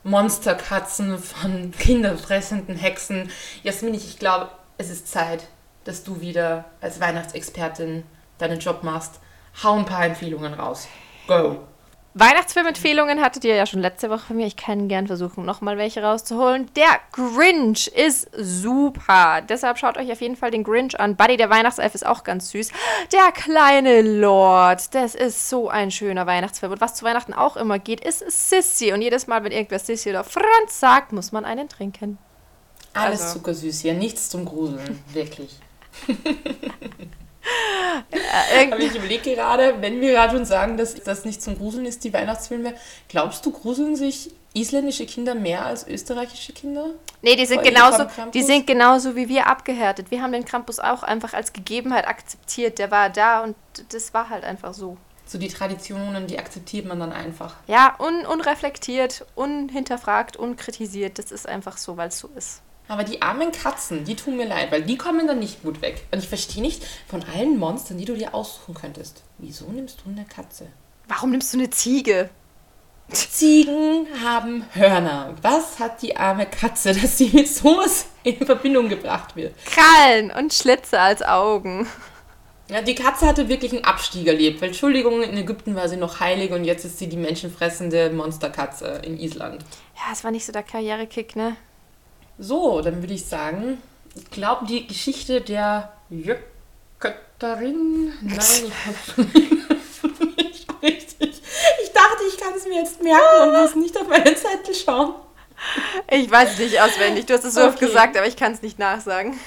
Monsterkatzen, 0.04 1.18
von 1.18 1.72
kinderfressenden 1.72 2.76
Hexen. 2.76 3.32
Jasmin, 3.64 3.94
ich 3.94 4.20
glaube, 4.20 4.50
es 4.78 4.90
ist 4.90 5.08
Zeit, 5.08 5.48
dass 5.86 6.04
du 6.04 6.20
wieder 6.22 6.66
als 6.82 7.00
Weihnachtsexpertin 7.00 8.04
deinen 8.38 8.60
Job 8.60 8.84
machst. 8.84 9.20
Hau 9.64 9.74
ein 9.78 9.86
paar 9.86 10.06
Empfehlungen 10.06 10.54
raus. 10.54 10.88
Go. 11.28 11.60
Weihnachtsfilmempfehlungen 12.16 13.22
hattet 13.22 13.44
ihr 13.44 13.56
ja 13.56 13.66
schon 13.66 13.80
letzte 13.82 14.10
Woche 14.10 14.20
von 14.28 14.36
mir. 14.38 14.46
Ich 14.46 14.56
kann 14.56 14.88
gern 14.88 15.08
versuchen, 15.08 15.46
nochmal 15.46 15.78
welche 15.80 16.04
rauszuholen. 16.04 16.70
Der 16.76 17.00
Grinch 17.12 17.88
ist 17.88 18.30
super. 18.38 19.42
Deshalb 19.42 19.80
schaut 19.80 19.98
euch 19.98 20.12
auf 20.12 20.22
jeden 20.22 20.36
Fall 20.36 20.52
den 20.52 20.64
Grinch 20.64 21.00
an. 21.00 21.16
Buddy, 21.16 21.38
der 21.38 21.50
Weihnachtself, 21.50 21.96
ist 21.96 22.06
auch 22.06 22.24
ganz 22.24 22.52
süß. 22.52 22.70
Der 23.12 23.32
kleine 23.32 24.02
Lord, 24.04 24.94
das 24.94 25.16
ist 25.16 25.50
so 25.50 25.70
ein 25.70 25.90
schöner 25.90 26.28
Weihnachtsfilm. 26.28 26.72
Und 26.74 26.82
was 26.82 26.94
zu 26.94 27.04
Weihnachten 27.04 27.34
auch 27.34 27.58
immer 27.58 27.80
geht, 27.80 28.02
ist 28.06 28.20
Sissy. 28.50 28.94
Und 28.94 29.02
jedes 29.02 29.26
Mal, 29.26 29.44
wenn 29.44 29.52
irgendwer 29.52 29.80
Sissy 29.80 30.10
oder 30.12 30.24
Franz 30.24 30.80
sagt, 30.80 31.14
muss 31.14 31.32
man 31.32 31.46
einen 31.46 31.68
trinken. 31.68 32.20
Alles 32.94 33.22
Also- 33.22 33.40
zuckersüß 33.40 33.80
hier, 33.82 33.96
nichts 33.96 34.30
zum 34.30 34.46
Gruseln. 34.46 35.04
Wirklich. 35.14 35.58
Aber 38.72 38.80
ich 38.80 38.96
überlege 38.96 39.36
gerade, 39.36 39.76
wenn 39.82 40.00
wir 40.02 40.14
gerade 40.14 40.36
schon 40.36 40.46
sagen, 40.46 40.78
dass 40.78 40.96
das 40.96 41.26
nicht 41.26 41.42
zum 41.42 41.58
Gruseln 41.58 41.86
ist, 41.86 42.04
die 42.04 42.14
Weihnachtsfilme, 42.14 42.74
glaubst 43.10 43.46
du, 43.46 43.52
gruseln 43.52 43.96
sich 43.96 44.32
isländische 44.54 45.06
Kinder 45.06 45.36
mehr 45.36 45.66
als 45.66 45.88
österreichische 45.88 46.54
Kinder? 46.54 46.92
Nee, 47.22 47.36
die 47.36 47.46
sind 47.46 47.64
genauso, 47.64 48.06
die 48.34 48.44
sind 48.44 48.68
genauso 48.68 49.16
wie 49.16 49.30
wir 49.30 49.48
abgehärtet. 49.48 50.12
Wir 50.12 50.22
haben 50.22 50.32
den 50.32 50.46
Krampus 50.46 50.80
auch 50.80 51.04
einfach 51.04 51.34
als 51.34 51.54
Gegebenheit 51.54 52.08
akzeptiert. 52.08 52.80
Der 52.80 52.92
war 52.92 53.10
da 53.10 53.42
und 53.44 53.56
das 53.90 54.14
war 54.14 54.30
halt 54.30 54.44
einfach 54.44 54.74
so. 54.74 54.98
So 55.26 55.38
die 55.38 55.48
Traditionen, 55.48 56.28
die 56.28 56.38
akzeptiert 56.38 56.86
man 56.86 57.00
dann 57.00 57.14
einfach. 57.14 57.56
Ja, 57.68 57.96
un 57.98 58.26
unreflektiert, 58.26 59.26
unhinterfragt, 59.36 60.38
unkritisiert. 60.38 61.18
Das 61.18 61.32
ist 61.32 61.48
einfach 61.48 61.78
so, 61.78 61.98
weil 61.98 62.10
es 62.10 62.20
so 62.20 62.30
ist. 62.36 62.62
Aber 62.88 63.04
die 63.04 63.22
armen 63.22 63.52
Katzen, 63.52 64.04
die 64.04 64.16
tun 64.16 64.38
mir 64.38 64.48
leid, 64.48 64.72
weil 64.72 64.84
die 64.84 64.98
kommen 64.98 65.26
dann 65.26 65.40
nicht 65.40 65.64
gut 65.64 65.82
weg. 65.82 66.04
Und 66.12 66.20
ich 66.20 66.28
verstehe 66.28 66.62
nicht, 66.62 66.84
von 67.08 67.24
allen 67.34 67.58
Monstern, 67.58 67.98
die 67.98 68.06
du 68.06 68.16
dir 68.16 68.34
aussuchen 68.34 68.74
könntest, 68.74 69.24
wieso 69.38 69.66
nimmst 69.72 70.02
du 70.04 70.12
eine 70.12 70.26
Katze? 70.26 70.68
Warum 71.08 71.32
nimmst 71.32 71.54
du 71.54 71.58
eine 71.58 71.70
Ziege? 71.70 72.30
Ziegen 73.10 74.08
haben 74.24 74.66
Hörner. 74.74 75.36
Was 75.42 75.80
hat 75.80 76.02
die 76.02 76.16
arme 76.16 76.46
Katze, 76.46 76.94
dass 76.94 77.18
sie 77.18 77.30
mit 77.34 77.48
sowas 77.48 78.08
in 78.24 78.46
Verbindung 78.46 78.90
gebracht 78.90 79.36
wird? 79.36 79.54
Krallen 79.66 80.32
und 80.32 80.54
Schlitze 80.54 81.00
als 81.00 81.22
Augen. 81.22 81.88
Ja, 82.70 82.82
die 82.82 82.96
Katze 82.96 83.28
hatte 83.28 83.50
wirklich 83.50 83.74
einen 83.74 83.84
Abstieg 83.84 84.26
erlebt, 84.26 84.62
weil 84.62 84.70
Entschuldigung, 84.70 85.22
in 85.22 85.38
Ägypten 85.38 85.76
war 85.76 85.90
sie 85.90 85.98
noch 85.98 86.22
heilig 86.22 86.52
und 86.52 86.64
jetzt 86.64 86.86
ist 86.86 86.98
sie 86.98 87.10
die 87.10 87.18
menschenfressende 87.18 88.10
Monsterkatze 88.10 89.02
in 89.04 89.20
Island. 89.20 89.64
Ja, 89.96 90.14
es 90.14 90.24
war 90.24 90.32
nicht 90.32 90.46
so 90.46 90.54
der 90.54 90.64
Karrierekick, 90.64 91.36
ne? 91.36 91.58
So, 92.38 92.82
dann 92.82 93.02
würde 93.02 93.14
ich 93.14 93.26
sagen, 93.26 93.82
ich 94.16 94.30
glaube, 94.32 94.66
die 94.66 94.88
Geschichte 94.88 95.42
der 95.42 95.94
Jökatterin. 96.10 98.14
Nein, 98.22 98.40
ich 98.40 98.86
habe 98.86 99.30
nicht 100.38 100.68
richtig. 100.82 101.42
Ich 101.84 101.92
dachte, 101.92 102.24
ich 102.30 102.38
kann 102.38 102.54
es 102.56 102.66
mir 102.66 102.80
jetzt 102.80 103.02
merken 103.04 103.50
und 103.50 103.62
muss 103.62 103.76
nicht 103.76 103.98
auf 104.00 104.08
meinen 104.08 104.36
Zettel 104.36 104.74
schauen. 104.76 105.16
Ich 106.10 106.30
weiß 106.30 106.54
es 106.54 106.60
nicht 106.60 106.82
auswendig. 106.82 107.26
Du 107.26 107.34
hast 107.34 107.46
es 107.46 107.54
so 107.54 107.62
oft 107.62 107.78
Okay. 107.78 107.86
gesagt, 107.88 108.18
aber 108.18 108.28
ich 108.28 108.36
kann 108.36 108.52
es 108.52 108.62
nicht 108.62 108.80
nachsagen. 108.80 109.40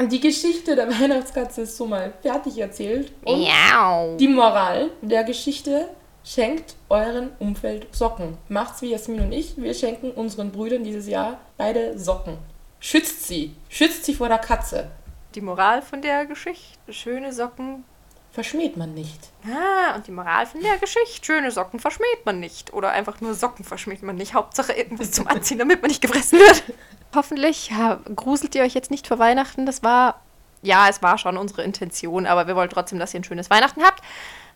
Die 0.00 0.20
Geschichte 0.20 0.74
der 0.74 0.88
Weihnachtskatze 0.88 1.62
ist 1.62 1.76
so 1.76 1.86
mal 1.86 2.12
fertig 2.22 2.56
erzählt. 2.58 3.12
Und 3.24 3.42
Ja. 3.42 4.16
die 4.16 4.28
Moral 4.28 4.90
der 5.02 5.24
Geschichte 5.24 5.88
schenkt 6.24 6.76
euren 6.88 7.30
Umfeld 7.38 7.94
Socken. 7.94 8.38
Macht's 8.48 8.82
wie 8.82 8.90
Jasmin 8.90 9.20
und 9.20 9.32
ich. 9.32 9.56
Wir 9.56 9.74
schenken 9.74 10.10
unseren 10.12 10.52
Brüdern 10.52 10.84
dieses 10.84 11.06
Jahr 11.06 11.40
beide 11.56 11.98
Socken. 11.98 12.38
Schützt 12.80 13.26
sie. 13.26 13.54
Schützt 13.68 14.04
sie 14.04 14.14
vor 14.14 14.28
der 14.28 14.38
Katze. 14.38 14.90
Die 15.34 15.40
Moral 15.40 15.82
von 15.82 16.02
der 16.02 16.26
Geschichte: 16.26 16.92
schöne 16.92 17.32
Socken. 17.32 17.84
Verschmäht 18.32 18.76
man 18.78 18.94
nicht. 18.94 19.28
Ah, 19.44 19.94
und 19.94 20.06
die 20.06 20.10
Moral 20.10 20.46
von 20.46 20.62
der 20.62 20.78
Geschichte: 20.78 21.24
schöne 21.24 21.50
Socken 21.50 21.80
verschmäht 21.80 22.24
man 22.24 22.40
nicht. 22.40 22.72
Oder 22.72 22.90
einfach 22.90 23.20
nur 23.20 23.34
Socken 23.34 23.64
verschmäht 23.64 24.02
man 24.02 24.16
nicht. 24.16 24.34
Hauptsache 24.34 24.72
irgendwas 24.72 25.12
zum 25.12 25.28
Anziehen, 25.28 25.58
damit 25.58 25.82
man 25.82 25.90
nicht 25.90 26.02
gefressen 26.02 26.38
wird. 26.38 26.62
Hoffentlich 27.14 27.70
ja, 27.70 28.00
gruselt 28.16 28.54
ihr 28.54 28.62
euch 28.62 28.74
jetzt 28.74 28.90
nicht 28.90 29.06
vor 29.06 29.18
Weihnachten. 29.18 29.66
Das 29.66 29.82
war, 29.82 30.22
ja, 30.62 30.88
es 30.88 31.02
war 31.02 31.18
schon 31.18 31.36
unsere 31.36 31.62
Intention, 31.62 32.26
aber 32.26 32.46
wir 32.46 32.56
wollen 32.56 32.70
trotzdem, 32.70 32.98
dass 32.98 33.12
ihr 33.12 33.20
ein 33.20 33.24
schönes 33.24 33.50
Weihnachten 33.50 33.82
habt. 33.82 34.02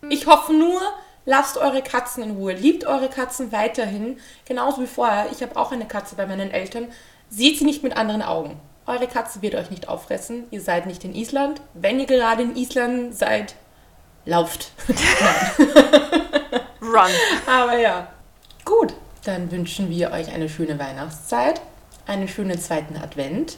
Ich 0.09 0.25
hoffe 0.25 0.53
nur, 0.53 0.81
lasst 1.27 1.57
eure 1.57 1.83
Katzen 1.83 2.23
in 2.23 2.31
Ruhe. 2.31 2.53
Liebt 2.53 2.85
eure 2.87 3.09
Katzen 3.09 3.51
weiterhin. 3.51 4.17
Genauso 4.45 4.81
wie 4.81 4.87
vorher. 4.87 5.27
Ich 5.31 5.43
habe 5.43 5.55
auch 5.57 5.71
eine 5.71 5.85
Katze 5.85 6.15
bei 6.15 6.25
meinen 6.25 6.49
Eltern. 6.49 6.87
Seht 7.29 7.59
sie 7.59 7.65
nicht 7.65 7.83
mit 7.83 7.95
anderen 7.95 8.23
Augen. 8.23 8.59
Eure 8.87 9.07
Katze 9.07 9.41
wird 9.41 9.53
euch 9.53 9.69
nicht 9.69 9.89
auffressen. 9.89 10.45
Ihr 10.49 10.61
seid 10.61 10.87
nicht 10.87 11.03
in 11.03 11.13
Island. 11.13 11.61
Wenn 11.73 11.99
ihr 11.99 12.05
gerade 12.05 12.41
in 12.43 12.55
Island 12.55 13.13
seid, 13.15 13.55
lauft. 14.25 14.71
Run. 16.81 17.11
Aber 17.45 17.77
ja. 17.77 18.07
Gut, 18.63 18.93
dann 19.25 19.51
wünschen 19.51 19.89
wir 19.89 20.11
euch 20.11 20.31
eine 20.31 20.47
schöne 20.47 20.79
Weihnachtszeit, 20.79 21.59
einen 22.05 22.29
schönen 22.29 22.57
zweiten 22.57 22.95
Advent. 22.95 23.57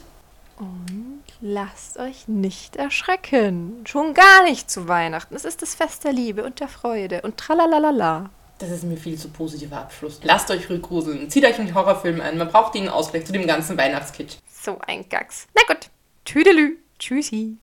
Lasst 1.42 1.98
euch 1.98 2.28
nicht 2.28 2.76
erschrecken. 2.76 3.82
Schon 3.86 4.12
gar 4.12 4.44
nicht 4.44 4.70
zu 4.70 4.88
Weihnachten. 4.88 5.34
Es 5.34 5.46
ist 5.46 5.62
das 5.62 5.74
Fest 5.74 6.04
der 6.04 6.12
Liebe 6.12 6.44
und 6.44 6.60
der 6.60 6.68
Freude 6.68 7.22
und 7.22 7.38
tralalala. 7.38 8.28
Das 8.58 8.70
ist 8.70 8.84
mir 8.84 8.98
viel 8.98 9.16
zu 9.16 9.30
positiver 9.30 9.78
Abschluss. 9.78 10.20
Lasst 10.22 10.50
euch 10.50 10.68
ruhig 10.68 10.82
gruseln. 10.82 11.30
Zieht 11.30 11.46
euch 11.46 11.58
einen 11.58 11.74
Horrorfilm 11.74 12.20
an. 12.20 12.36
Man 12.36 12.48
braucht 12.48 12.74
den 12.74 12.90
Ausgleich 12.90 13.24
zu 13.24 13.32
dem 13.32 13.46
ganzen 13.46 13.78
Weihnachtskitsch. 13.78 14.36
So 14.52 14.78
ein 14.86 15.08
Gags. 15.08 15.48
Na 15.54 15.62
gut. 15.66 15.88
Tüdelü. 16.26 16.76
Tschüssi. 16.98 17.56